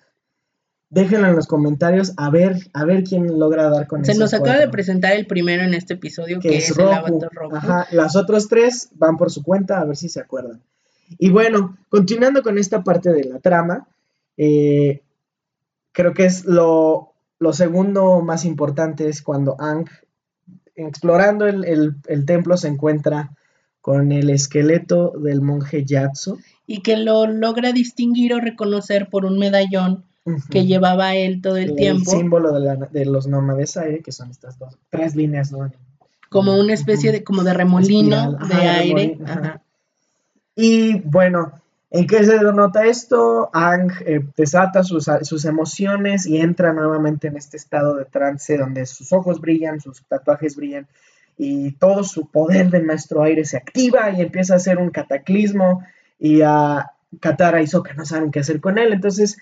déjenlo 0.90 1.28
en 1.28 1.36
los 1.36 1.46
comentarios 1.46 2.12
a 2.16 2.30
ver, 2.30 2.56
a 2.74 2.84
ver 2.84 3.04
quién 3.04 3.38
logra 3.38 3.70
dar 3.70 3.86
con 3.86 4.04
Se 4.04 4.14
nos 4.14 4.34
acaba 4.34 4.58
de 4.58 4.68
presentar 4.68 5.12
el 5.12 5.26
primero 5.26 5.62
en 5.62 5.72
este 5.72 5.94
episodio, 5.94 6.40
que, 6.40 6.58
es, 6.58 6.76
el 6.76 6.88
avatar 6.88 7.30
rojo. 7.32 7.56
Ajá, 7.56 7.86
las 7.92 8.16
otras 8.16 8.48
tres 8.48 8.90
van 8.94 9.16
por 9.16 9.30
su 9.30 9.42
cuenta, 9.42 9.80
a 9.80 9.84
ver 9.84 9.96
si 9.96 10.08
se 10.08 10.20
acuerdan. 10.20 10.60
Y 11.18 11.30
bueno, 11.30 11.78
continuando 11.88 12.42
con 12.42 12.58
esta 12.58 12.82
parte 12.82 13.12
de 13.12 13.24
la 13.24 13.38
trama, 13.38 13.88
eh, 14.36 15.02
creo 15.92 16.12
que 16.12 16.24
es 16.24 16.44
lo, 16.44 17.14
segundo 17.52 18.20
más 18.20 18.44
importante 18.44 19.08
es 19.08 19.22
cuando 19.22 19.56
Ang, 19.60 19.88
explorando 20.74 21.46
el, 21.46 21.94
el 22.06 22.24
templo, 22.26 22.56
se 22.56 22.68
encuentra 22.68 23.30
con 23.80 24.12
el 24.12 24.28
esqueleto 24.28 25.12
del 25.18 25.40
monje 25.40 25.84
Yatso. 25.84 26.38
Y 26.66 26.82
que 26.82 26.96
lo 26.96 27.26
logra 27.26 27.72
distinguir 27.72 28.34
o 28.34 28.40
reconocer 28.40 29.08
por 29.08 29.24
un 29.24 29.38
medallón 29.38 30.04
que 30.50 30.66
llevaba 30.66 31.14
él 31.14 31.40
todo 31.40 31.56
el, 31.56 31.74
tiempo. 31.74 32.10
El 32.10 32.18
símbolo 32.18 32.52
de, 32.52 33.04
los 33.06 33.26
nómades 33.26 33.76
aire, 33.76 34.00
que 34.00 34.12
son 34.12 34.30
estas 34.30 34.58
dos, 34.58 34.76
tres 34.90 35.16
líneas, 35.16 35.52
¿no? 35.52 35.70
Como 36.28 36.58
una 36.58 36.74
especie 36.74 37.10
de, 37.10 37.24
como 37.24 37.42
de 37.42 37.54
remolino 37.54 38.32
de 38.32 38.54
aire. 38.54 39.18
Y 40.54 41.00
bueno, 41.00 41.52
¿en 41.90 42.06
qué 42.06 42.22
se 42.24 42.38
denota 42.38 42.84
esto? 42.86 43.50
Ang 43.52 43.92
eh, 44.06 44.20
desata 44.36 44.84
sus, 44.84 45.10
sus, 45.22 45.44
emociones 45.44 46.26
y 46.26 46.38
entra 46.38 46.72
nuevamente 46.72 47.28
en 47.28 47.36
este 47.36 47.56
estado 47.56 47.96
de 47.96 48.04
trance 48.04 48.56
donde 48.58 48.86
sus 48.86 49.12
ojos 49.12 49.40
brillan, 49.40 49.80
sus 49.80 50.02
tatuajes 50.04 50.54
brillan 50.54 50.86
y 51.42 51.72
todo 51.72 52.04
su 52.04 52.26
poder 52.26 52.70
de 52.70 52.80
maestro 52.80 53.22
aire 53.22 53.46
se 53.46 53.56
activa 53.56 54.10
y 54.10 54.20
empieza 54.20 54.52
a 54.52 54.56
hacer 54.58 54.76
un 54.76 54.90
cataclismo 54.90 55.82
y 56.18 56.42
a 56.42 56.92
Katara 57.18 57.62
y 57.62 57.66
Sokka 57.66 57.94
no 57.94 58.04
saben 58.04 58.30
qué 58.30 58.40
hacer 58.40 58.60
con 58.60 58.76
él, 58.76 58.92
entonces 58.92 59.38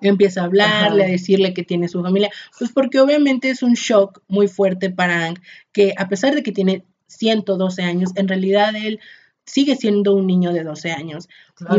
empieza 0.00 0.42
a 0.42 0.44
hablarle, 0.44 1.04
a 1.04 1.08
decirle 1.08 1.54
que 1.54 1.64
tiene 1.64 1.88
su 1.88 2.02
familia, 2.02 2.30
pues 2.58 2.72
porque 2.72 3.00
obviamente 3.00 3.50
es 3.50 3.62
un 3.62 3.74
shock 3.74 4.22
muy 4.28 4.48
fuerte 4.48 4.90
para 4.90 5.26
Ang, 5.26 5.38
que 5.72 5.94
a 5.96 6.08
pesar 6.08 6.34
de 6.34 6.42
que 6.42 6.52
tiene 6.52 6.84
112 7.08 7.82
años, 7.82 8.10
en 8.14 8.28
realidad 8.28 8.74
él 8.76 9.00
sigue 9.44 9.76
siendo 9.76 10.14
un 10.14 10.26
niño 10.26 10.52
de 10.52 10.62
12 10.64 10.92
años. 10.92 11.28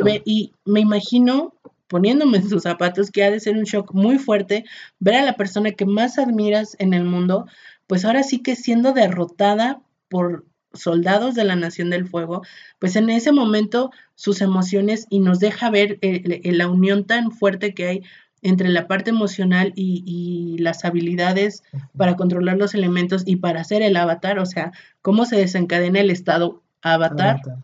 Y, 0.05 0.21
y 0.25 0.53
me 0.65 0.81
imagino 0.81 1.53
poniéndome 1.87 2.37
en 2.37 2.49
sus 2.49 2.63
zapatos 2.63 3.11
que 3.11 3.23
ha 3.23 3.31
de 3.31 3.39
ser 3.39 3.55
un 3.55 3.63
shock 3.63 3.93
muy 3.93 4.17
fuerte 4.17 4.65
ver 4.99 5.15
a 5.15 5.23
la 5.23 5.35
persona 5.35 5.71
que 5.71 5.85
más 5.85 6.17
admiras 6.17 6.75
en 6.79 6.93
el 6.93 7.03
mundo 7.03 7.45
pues 7.87 8.05
ahora 8.05 8.23
sí 8.23 8.41
que 8.41 8.55
siendo 8.55 8.93
derrotada 8.93 9.81
por 10.09 10.45
soldados 10.73 11.35
de 11.35 11.43
la 11.43 11.55
Nación 11.55 11.89
del 11.89 12.07
Fuego, 12.07 12.41
pues 12.79 12.95
en 12.95 13.09
ese 13.09 13.31
momento 13.31 13.91
sus 14.15 14.41
emociones 14.41 15.05
y 15.09 15.19
nos 15.19 15.39
deja 15.39 15.69
ver 15.69 15.99
la 16.01 16.67
unión 16.67 17.05
tan 17.05 17.31
fuerte 17.31 17.73
que 17.73 17.87
hay 17.87 18.03
entre 18.43 18.69
la 18.69 18.87
parte 18.87 19.09
emocional 19.09 19.71
y, 19.75 20.57
las 20.59 20.85
habilidades 20.85 21.63
para 21.97 22.15
controlar 22.15 22.57
los 22.57 22.73
elementos 22.73 23.23
y 23.25 23.37
para 23.37 23.61
hacer 23.61 23.81
el 23.81 23.97
avatar, 23.97 24.39
o 24.39 24.45
sea, 24.45 24.71
cómo 25.01 25.25
se 25.25 25.35
desencadena 25.35 25.99
el 25.99 26.09
estado 26.09 26.61
avatar, 26.81 27.37
avatar. 27.37 27.57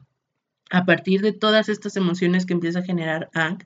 a 0.71 0.85
partir 0.85 1.21
de 1.21 1.31
todas 1.31 1.69
estas 1.69 1.95
emociones 1.95 2.45
que 2.45 2.53
empieza 2.53 2.79
a 2.79 2.83
generar 2.83 3.29
Ang. 3.33 3.59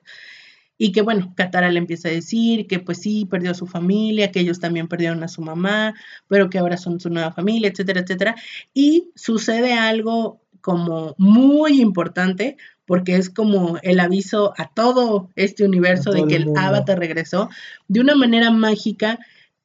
Y 0.76 0.92
que 0.92 1.02
bueno, 1.02 1.32
Katara 1.36 1.70
le 1.70 1.78
empieza 1.78 2.08
a 2.08 2.12
decir 2.12 2.66
que 2.66 2.80
pues 2.80 2.98
sí, 2.98 3.26
perdió 3.26 3.52
a 3.52 3.54
su 3.54 3.66
familia, 3.66 4.30
que 4.30 4.40
ellos 4.40 4.60
también 4.60 4.88
perdieron 4.88 5.22
a 5.22 5.28
su 5.28 5.40
mamá, 5.42 5.94
pero 6.28 6.50
que 6.50 6.58
ahora 6.58 6.76
son 6.76 6.98
su 7.00 7.10
nueva 7.10 7.32
familia, 7.32 7.68
etcétera, 7.68 8.00
etcétera. 8.00 8.34
Y 8.72 9.10
sucede 9.14 9.74
algo 9.74 10.40
como 10.60 11.14
muy 11.18 11.80
importante, 11.80 12.56
porque 12.86 13.16
es 13.16 13.30
como 13.30 13.78
el 13.82 14.00
aviso 14.00 14.54
a 14.56 14.72
todo 14.72 15.30
este 15.36 15.64
universo 15.64 16.10
de 16.10 16.26
que 16.26 16.36
el, 16.36 16.56
avatar 16.56 16.98
regresó. 16.98 17.48
De 17.88 18.00
una 18.00 18.14
manera 18.14 18.50
mágica, 18.50 19.18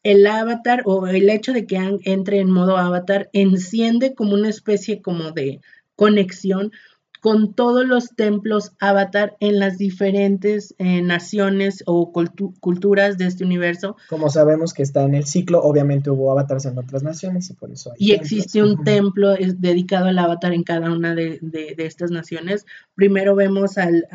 el 0.04 0.28
avatar 0.28 0.84
o 0.86 1.08
el 1.08 1.30
hecho 1.30 1.54
de 1.54 1.66
que 1.66 2.00
entre 2.04 2.40
en 2.40 2.52
modo 2.52 2.78
avatar 2.78 3.30
enciende 3.34 4.14
como 4.14 4.34
una 4.34 4.50
especie 4.50 5.02
como 5.02 5.32
de 5.32 5.62
conexión 5.96 6.72
con 7.20 7.54
todos 7.54 7.86
los 7.86 8.10
templos 8.16 8.72
avatar 8.80 9.36
en 9.40 9.60
las 9.60 9.78
diferentes 9.78 10.74
eh, 10.78 11.02
naciones 11.02 11.84
o 11.86 12.12
culturas 12.12 13.18
de 13.18 13.26
este 13.26 13.44
universo. 13.44 13.98
Como 14.10 14.30
sabemos 14.30 14.74
que 14.74 14.84
está 14.84 15.04
en 15.04 15.16
el 15.16 15.26
ciclo, 15.26 15.62
obviamente 15.62 16.10
hubo 16.10 16.32
avatars 16.32 16.66
en 16.66 16.78
otras 16.78 17.04
naciones 17.04 17.50
y 17.50 17.54
por 17.54 17.72
eso 17.72 17.92
hay 17.92 17.98
Y 18.00 18.12
existe 18.14 18.64
un 18.64 18.84
templo 18.84 19.36
dedicado 19.58 20.08
al 20.08 20.20
avatar 20.20 20.54
en 20.54 20.64
cada 20.64 20.92
una 20.92 21.14
de, 21.14 21.40
estas 21.78 22.12
naciones. 22.12 22.66
Primero 22.96 23.36
vemos 23.36 23.78
al, 23.78 24.06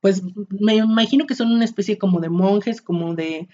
pues 0.00 0.22
me 0.50 0.76
imagino 0.76 1.26
que 1.26 1.34
son 1.34 1.50
una 1.50 1.64
especie 1.64 1.98
como 1.98 2.20
de 2.20 2.28
monjes, 2.28 2.82
como 2.82 3.14
de 3.14 3.48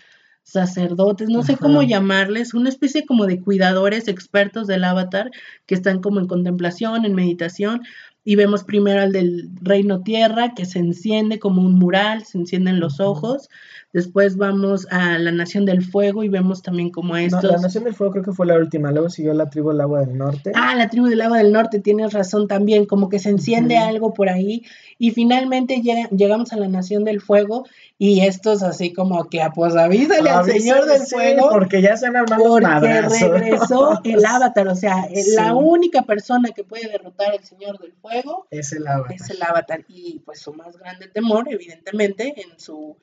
sacerdotes, 0.44 1.30
no 1.30 1.42
sé 1.42 1.56
cómo 1.56 1.82
llamarles, 1.82 2.52
una 2.52 2.68
especie 2.68 3.06
como 3.06 3.24
de 3.26 3.40
cuidadores 3.40 4.08
expertos 4.08 4.66
del 4.66 4.84
avatar 4.84 5.30
que 5.64 5.74
están 5.74 6.02
como 6.02 6.20
en 6.20 6.26
contemplación, 6.26 7.06
en 7.06 7.14
meditación, 7.14 7.80
y 8.24 8.36
vemos 8.36 8.64
primero 8.64 9.02
al 9.02 9.12
del 9.12 9.50
reino 9.60 10.02
tierra 10.02 10.54
que 10.54 10.64
se 10.64 10.78
enciende 10.78 11.38
como 11.38 11.62
un 11.62 11.74
mural, 11.78 12.24
se 12.24 12.38
encienden 12.38 12.80
los 12.80 12.98
ojos. 13.00 13.48
Después 13.94 14.36
vamos 14.36 14.88
a 14.90 15.20
la 15.20 15.30
Nación 15.30 15.66
del 15.66 15.84
Fuego 15.84 16.24
y 16.24 16.28
vemos 16.28 16.62
también 16.62 16.90
como 16.90 17.16
estos. 17.16 17.44
la 17.44 17.58
Nación 17.58 17.84
del 17.84 17.94
Fuego 17.94 18.14
creo 18.14 18.24
que 18.24 18.32
fue 18.32 18.44
la 18.44 18.56
última, 18.56 18.90
luego 18.90 19.08
siguió 19.08 19.32
la 19.34 19.48
tribu 19.48 19.70
del 19.70 19.82
Agua 19.82 20.00
del 20.00 20.18
Norte. 20.18 20.50
Ah, 20.56 20.74
la 20.74 20.88
tribu 20.88 21.06
del 21.06 21.20
Agua 21.20 21.38
del 21.38 21.52
Norte, 21.52 21.78
tienes 21.78 22.12
razón 22.12 22.48
también, 22.48 22.86
como 22.86 23.08
que 23.08 23.20
se 23.20 23.28
enciende 23.28 23.78
algo 23.78 24.12
por 24.12 24.28
ahí. 24.28 24.64
Y 24.98 25.12
finalmente 25.12 25.80
llegamos 26.10 26.52
a 26.52 26.56
la 26.56 26.66
Nación 26.66 27.04
del 27.04 27.20
Fuego 27.20 27.66
y 27.96 28.22
estos 28.22 28.64
así 28.64 28.92
como 28.92 29.28
que, 29.30 29.40
ah, 29.42 29.52
pues 29.54 29.76
avísale 29.76 30.28
al 30.28 30.44
Señor 30.44 30.86
del 30.86 31.02
Fuego. 31.02 31.50
Porque 31.50 31.80
ya 31.80 31.96
se 31.96 32.08
han 32.08 32.16
armado 32.16 32.42
Porque 32.42 33.28
regresó 33.28 34.00
el 34.02 34.24
Avatar, 34.26 34.66
o 34.66 34.74
sea, 34.74 35.06
la 35.36 35.54
única 35.54 36.02
persona 36.02 36.50
que 36.50 36.64
puede 36.64 36.88
derrotar 36.88 37.30
al 37.30 37.44
Señor 37.44 37.78
del 37.78 37.92
Fuego 37.92 38.48
es 38.50 38.72
el 38.72 38.88
Avatar. 38.88 39.14
Es 39.14 39.30
el 39.30 39.40
Avatar. 39.40 39.84
Y 39.86 40.18
pues 40.24 40.40
su 40.40 40.52
más 40.52 40.76
grande 40.76 41.06
temor, 41.06 41.46
evidentemente, 41.48 42.34
en 42.36 42.58
su 42.58 42.96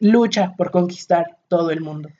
lucha 0.00 0.54
por 0.56 0.70
conquistar 0.70 1.38
todo 1.48 1.70
el 1.70 1.80
mundo. 1.80 2.10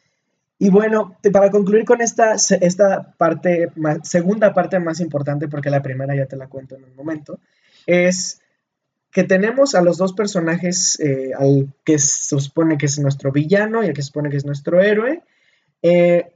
Y 0.59 0.69
bueno, 0.69 1.17
para 1.33 1.51
concluir 1.51 1.87
con 1.87 2.03
esta, 2.03 2.35
esta 2.35 3.15
parte, 3.17 3.73
segunda 4.03 4.53
parte 4.53 4.79
más 4.79 5.01
importante, 5.01 5.49
porque 5.49 5.71
la 5.71 5.81
primera 5.81 6.15
ya 6.15 6.27
te 6.27 6.37
la 6.37 6.49
cuento 6.49 6.77
en 6.77 6.85
un 6.85 6.95
momento, 6.95 7.41
es 7.87 8.43
que 9.11 9.25
tenemos 9.25 9.75
a 9.75 9.81
los 9.81 9.97
dos 9.97 10.13
personajes, 10.13 11.01
eh, 11.01 11.33
al 11.37 11.73
que 11.83 11.99
se 11.99 12.39
supone 12.39 12.77
que 12.77 12.87
es 12.87 12.99
nuestro 12.99 13.33
villano 13.33 13.83
y 13.83 13.87
al 13.87 13.95
que 13.95 14.03
se 14.03 14.09
supone 14.09 14.29
que 14.29 14.37
es 14.37 14.45
nuestro 14.45 14.83
héroe, 14.83 15.23
eh, 15.83 16.33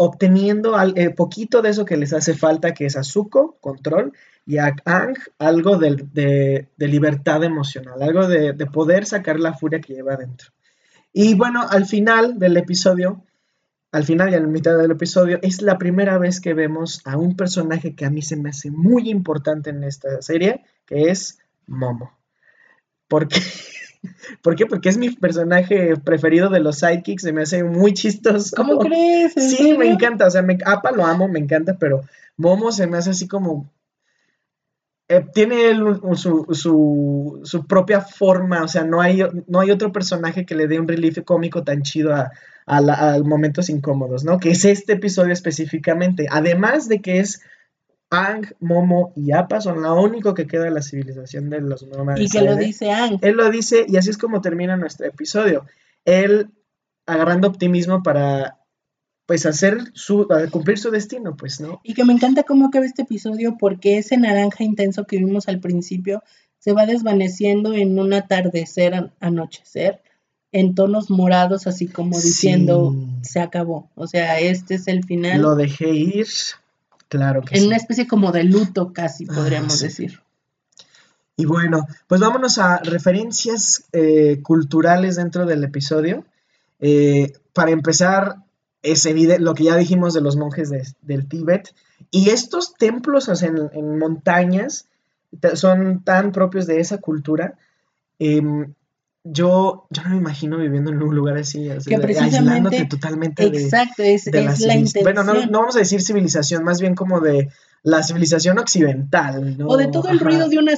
obteniendo 0.00 0.76
al, 0.76 0.96
eh, 0.96 1.10
poquito 1.10 1.60
de 1.60 1.70
eso 1.70 1.84
que 1.84 1.96
les 1.96 2.12
hace 2.12 2.34
falta, 2.34 2.72
que 2.72 2.86
es 2.86 2.96
Azuko, 2.96 3.58
control, 3.60 4.12
y 4.46 4.58
a 4.58 4.72
Ang 4.84 5.16
algo 5.38 5.76
de, 5.76 6.68
libertad 6.78 7.42
emocional, 7.42 8.00
algo 8.00 8.28
de, 8.28 8.54
poder 8.66 9.06
sacar 9.06 9.40
la 9.40 9.54
furia 9.54 9.80
que 9.80 9.94
lleva 9.94 10.14
adentro. 10.14 10.52
Y 11.12 11.34
bueno, 11.34 11.66
al 11.68 11.84
final 11.84 12.38
del 12.38 12.56
episodio, 12.56 13.24
al 13.90 14.04
final 14.04 14.30
y 14.30 14.36
a 14.36 14.40
la 14.40 14.46
mitad 14.46 14.78
del 14.78 14.92
episodio, 14.92 15.40
es 15.42 15.62
la 15.62 15.78
primera 15.78 16.16
vez 16.16 16.40
que 16.40 16.54
vemos 16.54 17.02
a 17.04 17.16
un 17.16 17.34
personaje 17.34 17.96
que 17.96 18.04
a 18.04 18.10
mí 18.10 18.22
se 18.22 18.36
me 18.36 18.50
hace 18.50 18.70
muy 18.70 19.10
importante 19.10 19.70
en 19.70 19.82
esta 19.82 20.22
serie, 20.22 20.62
que 20.86 21.10
es 21.10 21.40
Momo. 21.66 22.16
¿Por 23.08 23.26
qué? 23.26 23.40
¿Por 24.42 24.56
qué? 24.56 24.66
Porque 24.66 24.88
es 24.88 24.98
mi 24.98 25.10
personaje 25.10 25.96
preferido 25.96 26.48
de 26.50 26.60
los 26.60 26.78
sidekicks, 26.78 27.22
se 27.22 27.32
me 27.32 27.42
hace 27.42 27.64
muy 27.64 27.94
chistoso. 27.94 28.54
¿Cómo 28.56 28.78
crees? 28.78 29.34
Sí, 29.34 29.76
me 29.76 29.88
encanta, 29.88 30.26
o 30.26 30.30
sea, 30.30 30.42
me, 30.42 30.58
Apa 30.64 30.90
lo 30.92 31.04
amo, 31.04 31.28
me 31.28 31.38
encanta, 31.38 31.76
pero 31.78 32.02
Momo 32.36 32.72
se 32.72 32.86
me 32.86 32.98
hace 32.98 33.10
así 33.10 33.26
como 33.26 33.70
eh, 35.10 35.24
tiene 35.32 35.74
su, 36.12 37.64
propia 37.66 38.02
forma, 38.02 38.62
o 38.62 38.68
sea, 38.68 38.84
no 38.84 39.00
hay, 39.00 39.22
no 39.46 39.60
hay 39.60 39.70
otro 39.70 39.90
personaje 39.90 40.44
que 40.44 40.54
le 40.54 40.66
dé 40.66 40.78
un 40.78 40.86
relief 40.86 41.18
cómico 41.24 41.64
tan 41.64 41.82
chido 41.82 42.14
a, 42.14 42.30
momentos 43.24 43.70
incómodos, 43.70 44.24
¿no? 44.24 44.38
Que 44.38 44.50
es 44.50 44.66
este 44.66 44.92
episodio 44.92 45.32
específicamente. 45.32 46.26
Además 46.30 46.86
de 46.86 47.00
que 47.00 47.20
es 47.20 47.40
Ang, 48.10 48.46
Momo 48.60 49.12
y 49.16 49.32
Appa 49.32 49.60
son 49.60 49.82
lo 49.82 50.00
único 50.00 50.34
que 50.34 50.46
queda 50.46 50.64
de 50.64 50.70
la 50.70 50.82
civilización 50.82 51.50
de 51.50 51.60
los 51.60 51.86
nómadas. 51.86 52.20
Y 52.20 52.28
que 52.28 52.42
lo 52.42 52.56
dice 52.56 52.90
Ang. 52.90 53.18
Él 53.20 53.36
lo 53.36 53.50
dice 53.50 53.84
y 53.86 53.96
así 53.96 54.10
es 54.10 54.18
como 54.18 54.40
termina 54.40 54.76
nuestro 54.76 55.06
episodio. 55.06 55.66
Él 56.04 56.50
agarrando 57.06 57.48
optimismo 57.48 58.02
para 58.02 58.58
pues 59.26 59.44
hacer 59.44 59.78
su, 59.92 60.26
cumplir 60.50 60.78
su 60.78 60.90
destino, 60.90 61.36
pues, 61.36 61.60
¿no? 61.60 61.80
Y 61.82 61.92
que 61.92 62.04
me 62.04 62.14
encanta 62.14 62.44
cómo 62.44 62.66
acaba 62.66 62.86
este 62.86 63.02
episodio 63.02 63.56
porque 63.58 63.98
ese 63.98 64.16
naranja 64.16 64.64
intenso 64.64 65.04
que 65.04 65.18
vimos 65.18 65.48
al 65.48 65.60
principio 65.60 66.22
se 66.58 66.72
va 66.72 66.86
desvaneciendo 66.86 67.74
en 67.74 67.98
un 67.98 68.14
atardecer, 68.14 69.12
anochecer, 69.20 70.00
en 70.50 70.74
tonos 70.74 71.10
morados, 71.10 71.66
así 71.66 71.86
como 71.88 72.16
diciendo, 72.16 72.94
se 73.20 73.40
acabó. 73.40 73.90
O 73.96 74.06
sea, 74.06 74.40
este 74.40 74.76
es 74.76 74.88
el 74.88 75.04
final. 75.04 75.42
Lo 75.42 75.56
dejé 75.56 75.90
ir, 75.90 76.26
claro 77.08 77.42
que 77.42 77.58
En 77.58 77.66
una 77.66 77.76
especie 77.76 78.06
como 78.06 78.32
de 78.32 78.44
luto, 78.44 78.92
casi, 78.92 79.26
ah, 79.28 79.34
podríamos 79.34 79.80
decir. 79.80 80.20
Y 81.36 81.44
bueno, 81.44 81.86
pues 82.08 82.20
vámonos 82.20 82.58
a 82.58 82.78
referencias 82.78 83.84
eh, 83.92 84.40
culturales 84.42 85.16
dentro 85.16 85.46
del 85.46 85.62
episodio. 85.62 86.24
Eh, 86.80 87.32
para 87.52 87.70
empezar, 87.70 88.36
es 88.82 89.06
evidente 89.06 89.42
lo 89.42 89.54
que 89.54 89.64
ya 89.64 89.76
dijimos 89.76 90.14
de 90.14 90.20
los 90.20 90.36
monjes 90.36 90.70
del 91.00 91.28
Tíbet. 91.28 91.72
Y 92.10 92.30
estos 92.30 92.74
templos 92.74 93.28
en, 93.42 93.98
montañas 93.98 94.86
son 95.54 96.02
tan 96.02 96.32
propios 96.32 96.66
de 96.66 96.80
esa 96.80 96.98
cultura. 96.98 97.56
Em, 98.18 98.74
yo, 99.30 99.86
yo 99.90 100.02
no 100.04 100.10
me 100.10 100.16
imagino 100.16 100.56
viviendo 100.56 100.90
en 100.90 101.02
un 101.02 101.14
lugar 101.14 101.36
así, 101.36 101.68
aislándote 101.68 102.86
totalmente 102.86 103.44
exacto, 103.44 104.02
es, 104.02 104.26
la, 104.32 104.74
intención. 104.74 105.04
Bueno, 105.04 105.22
no, 105.22 105.34
no, 105.34 105.60
vamos 105.60 105.76
a 105.76 105.80
decir 105.80 106.00
civilización, 106.00 106.64
más 106.64 106.80
bien 106.80 106.94
como 106.94 107.20
de 107.20 107.48
la 107.82 108.02
civilización 108.02 108.58
occidental, 108.58 109.58
¿no? 109.58 109.68
O 109.68 109.76
de 109.76 109.88
todo 109.88 110.08
el 110.08 110.18
ruido 110.18 110.48
de 110.48 110.58
una, 110.58 110.72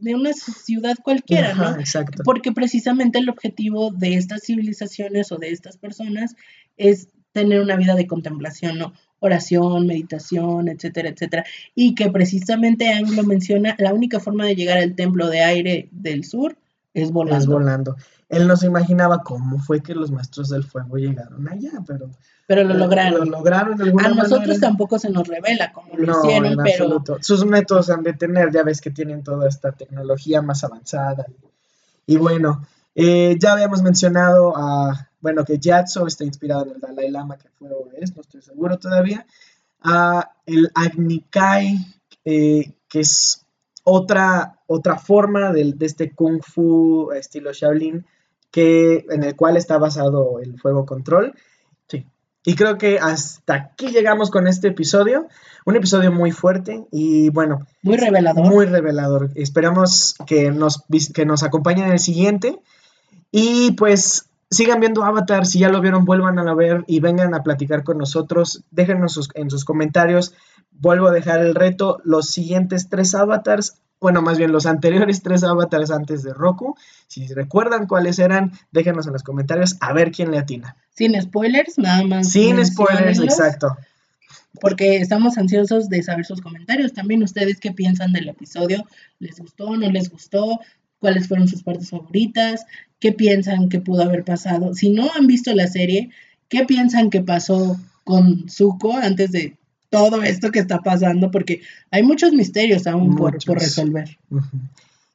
de 0.00 0.14
una 0.14 0.32
ciudad 0.32 0.96
cualquiera, 1.02 1.54
¿no? 1.54 1.78
Exacto. 1.78 2.22
Porque 2.24 2.52
precisamente 2.52 3.18
el 3.18 3.28
objetivo 3.28 3.90
de 3.90 4.14
estas 4.14 4.42
civilizaciones 4.42 5.30
o 5.30 5.38
de 5.38 5.50
estas 5.50 5.76
personas 5.76 6.34
es 6.76 7.08
tener 7.32 7.60
una 7.60 7.76
vida 7.76 7.94
de 7.94 8.06
contemplación, 8.06 8.78
¿no? 8.78 8.92
Oración, 9.20 9.86
meditación, 9.86 10.68
etcétera, 10.68 11.08
etcétera. 11.08 11.44
Y 11.74 11.94
que 11.94 12.10
precisamente 12.10 12.92
Anglo 12.92 13.22
menciona, 13.22 13.74
la 13.78 13.94
única 13.94 14.20
forma 14.20 14.44
de 14.44 14.56
llegar 14.56 14.78
al 14.78 14.94
templo 14.94 15.28
de 15.28 15.42
aire 15.42 15.88
del 15.92 16.24
sur 16.24 16.56
es 16.94 17.10
volando. 17.10 17.38
Es 17.38 17.46
volando. 17.46 17.96
Él 18.28 18.46
no 18.46 18.56
se 18.56 18.66
imaginaba 18.66 19.22
cómo 19.22 19.58
fue 19.58 19.80
que 19.80 19.94
los 19.94 20.10
maestros 20.10 20.48
del 20.48 20.64
fuego 20.64 20.96
llegaron 20.96 21.46
allá, 21.48 21.72
pero... 21.86 22.08
Pero 22.46 22.64
lo 22.64 22.74
lograron. 22.74 23.30
Lo 23.30 23.38
lograron 23.38 23.76
de 23.76 23.84
alguna 23.84 24.06
A 24.06 24.10
nosotros 24.10 24.60
tampoco 24.60 24.98
se 24.98 25.10
nos 25.10 25.26
revela 25.26 25.72
cómo 25.72 25.88
lo 25.96 26.18
hicieron, 26.20 26.56
pero... 26.62 27.02
Sus 27.20 27.44
métodos 27.44 27.90
han 27.90 28.02
de 28.02 28.14
tener, 28.14 28.50
ya 28.52 28.62
ves 28.62 28.80
que 28.80 28.90
tienen 28.90 29.22
toda 29.22 29.48
esta 29.48 29.72
tecnología 29.72 30.40
más 30.40 30.64
avanzada. 30.64 31.26
Y 32.06 32.16
bueno, 32.16 32.66
eh, 32.94 33.36
ya 33.40 33.52
habíamos 33.52 33.82
mencionado 33.82 34.56
a, 34.56 35.08
bueno, 35.20 35.44
que 35.44 35.58
Yatso 35.58 36.06
está 36.06 36.24
inspirado 36.24 36.64
en 36.64 36.72
el 36.72 36.80
Dalai 36.80 37.10
Lama, 37.10 37.36
que 37.36 37.48
fue 37.58 37.68
o 37.70 37.88
es, 37.98 38.14
no 38.14 38.22
estoy 38.22 38.42
seguro 38.42 38.78
todavía. 38.78 39.26
A 39.82 40.30
el 40.46 40.70
Agnikai, 40.74 41.78
eh, 42.24 42.72
que 42.88 43.00
es 43.00 43.43
otra, 43.84 44.58
otra 44.66 44.98
forma 44.98 45.52
de, 45.52 45.74
este 45.80 46.12
kung 46.12 46.42
fu 46.42 47.12
estilo 47.12 47.52
Shaolin 47.52 48.04
que, 48.50 49.04
en 49.10 49.24
el 49.24 49.36
cual 49.36 49.56
está 49.56 49.78
basado 49.78 50.40
el 50.40 50.58
fuego 50.58 50.86
control. 50.86 51.34
Sí. 51.88 52.06
Y 52.44 52.54
creo 52.54 52.78
que 52.78 52.98
hasta 52.98 53.54
aquí 53.54 53.88
llegamos 53.88 54.30
con 54.30 54.46
este 54.46 54.68
episodio. 54.68 55.28
Un 55.66 55.76
episodio 55.76 56.12
muy 56.12 56.30
fuerte 56.30 56.84
y 56.90 57.30
bueno. 57.30 57.66
Muy 57.82 57.96
revelador. 57.96 58.46
Muy 58.46 58.66
revelador. 58.66 59.30
Esperamos 59.34 60.14
que 60.26 60.50
nos, 60.50 60.84
que 61.12 61.26
nos 61.26 61.42
acompañen 61.42 61.86
en 61.86 61.92
el 61.92 61.98
siguiente. 61.98 62.58
Y 63.32 63.72
pues 63.72 64.28
sigan 64.50 64.78
viendo 64.78 65.02
Avatar. 65.02 65.46
Si 65.46 65.58
ya 65.58 65.68
lo 65.68 65.80
vieron, 65.80 66.04
vuelvan 66.04 66.38
a 66.38 66.54
ver 66.54 66.84
y 66.86 67.00
vengan 67.00 67.34
a 67.34 67.42
platicar 67.42 67.82
con 67.82 67.98
nosotros. 67.98 68.62
Déjenos 68.70 69.30
en 69.34 69.50
sus 69.50 69.64
comentarios 69.64 70.32
vuelvo 70.80 71.08
a 71.08 71.12
dejar 71.12 71.40
el 71.40 71.54
reto, 71.54 72.00
los 72.04 72.30
siguientes 72.30 72.88
tres 72.88 73.14
avatars, 73.14 73.80
bueno, 74.00 74.20
más 74.22 74.38
bien 74.38 74.52
los 74.52 74.66
anteriores 74.66 75.22
tres 75.22 75.44
avatars 75.44 75.90
antes 75.90 76.22
de 76.22 76.34
Roku, 76.34 76.76
si 77.06 77.26
recuerdan 77.28 77.86
cuáles 77.86 78.18
eran, 78.18 78.52
déjenos 78.70 79.06
en 79.06 79.14
los 79.14 79.22
comentarios 79.22 79.76
a 79.80 79.92
ver 79.92 80.10
quién 80.10 80.30
le 80.30 80.38
atina. 80.38 80.76
Sin 80.94 81.20
spoilers, 81.20 81.78
nada 81.78 82.04
más. 82.04 82.30
Sin 82.30 82.64
spoilers, 82.64 83.18
exacto. 83.20 83.76
Porque 84.60 84.98
estamos 84.98 85.36
ansiosos 85.38 85.88
de 85.88 86.02
saber 86.02 86.24
sus 86.24 86.40
comentarios. 86.40 86.92
También 86.92 87.22
ustedes 87.22 87.58
qué 87.58 87.72
piensan 87.72 88.12
del 88.12 88.28
episodio. 88.28 88.84
¿Les 89.18 89.38
gustó? 89.40 89.76
¿No 89.76 89.90
les 89.90 90.10
gustó? 90.10 90.60
¿Cuáles 91.00 91.26
fueron 91.26 91.48
sus 91.48 91.64
partes 91.64 91.90
favoritas? 91.90 92.64
¿Qué 93.00 93.12
piensan 93.12 93.68
que 93.68 93.80
pudo 93.80 94.04
haber 94.04 94.22
pasado? 94.24 94.74
Si 94.74 94.90
no 94.90 95.10
han 95.16 95.26
visto 95.26 95.52
la 95.54 95.66
serie, 95.66 96.10
¿qué 96.48 96.64
piensan 96.64 97.10
que 97.10 97.20
pasó 97.20 97.76
con 98.04 98.48
Zuko 98.48 98.96
antes 98.96 99.32
de 99.32 99.56
todo 99.94 100.22
esto 100.22 100.50
que 100.50 100.58
está 100.58 100.78
pasando, 100.80 101.30
porque 101.30 101.62
hay 101.90 102.02
muchos 102.02 102.32
misterios 102.32 102.86
aún 102.86 103.14
por, 103.14 103.32
resolver. 103.32 104.18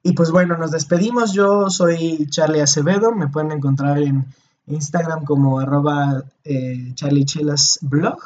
Y 0.03 0.13
pues 0.13 0.31
bueno, 0.31 0.57
nos 0.57 0.71
despedimos. 0.71 1.33
Yo 1.33 1.69
soy 1.69 2.27
Charlie 2.29 2.61
Acevedo, 2.61 3.13
me 3.13 3.27
pueden 3.27 3.51
encontrar 3.51 4.01
en 4.01 4.25
Instagram 4.67 5.25
como 5.25 5.59
arroba 5.59 6.23
eh, 6.45 6.93
blog. 7.81 8.19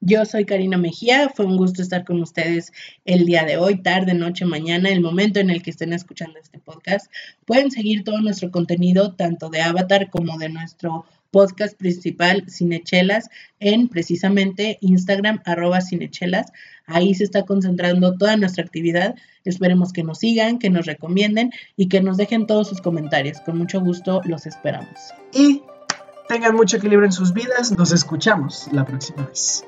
Yo 0.00 0.24
soy 0.26 0.44
Karina 0.44 0.76
Mejía, 0.76 1.30
fue 1.34 1.46
un 1.46 1.56
gusto 1.56 1.80
estar 1.80 2.04
con 2.04 2.20
ustedes 2.20 2.72
el 3.06 3.24
día 3.24 3.44
de 3.44 3.56
hoy, 3.56 3.82
tarde, 3.82 4.12
noche, 4.12 4.44
mañana, 4.44 4.90
el 4.90 5.00
momento 5.00 5.40
en 5.40 5.48
el 5.48 5.62
que 5.62 5.70
estén 5.70 5.94
escuchando 5.94 6.38
este 6.38 6.58
podcast. 6.58 7.10
Pueden 7.46 7.70
seguir 7.70 8.04
todo 8.04 8.20
nuestro 8.20 8.50
contenido, 8.50 9.12
tanto 9.12 9.48
de 9.48 9.62
Avatar 9.62 10.10
como 10.10 10.36
de 10.36 10.50
nuestro 10.50 11.06
podcast 11.34 11.76
principal 11.76 12.44
Cinechelas 12.48 13.28
en 13.58 13.88
precisamente 13.88 14.78
Instagram 14.80 15.40
arroba 15.44 15.80
Cinechelas. 15.80 16.52
Ahí 16.86 17.12
se 17.12 17.24
está 17.24 17.42
concentrando 17.42 18.16
toda 18.16 18.36
nuestra 18.36 18.62
actividad. 18.62 19.16
Esperemos 19.44 19.92
que 19.92 20.04
nos 20.04 20.20
sigan, 20.20 20.60
que 20.60 20.70
nos 20.70 20.86
recomienden 20.86 21.50
y 21.76 21.88
que 21.88 22.00
nos 22.00 22.18
dejen 22.18 22.46
todos 22.46 22.68
sus 22.68 22.80
comentarios. 22.80 23.40
Con 23.40 23.58
mucho 23.58 23.80
gusto 23.80 24.20
los 24.26 24.46
esperamos. 24.46 24.94
Y 25.32 25.62
tengan 26.28 26.54
mucho 26.54 26.76
equilibrio 26.76 27.06
en 27.06 27.12
sus 27.12 27.34
vidas. 27.34 27.76
Nos 27.76 27.90
escuchamos 27.90 28.68
la 28.70 28.84
próxima 28.84 29.26
vez. 29.26 29.64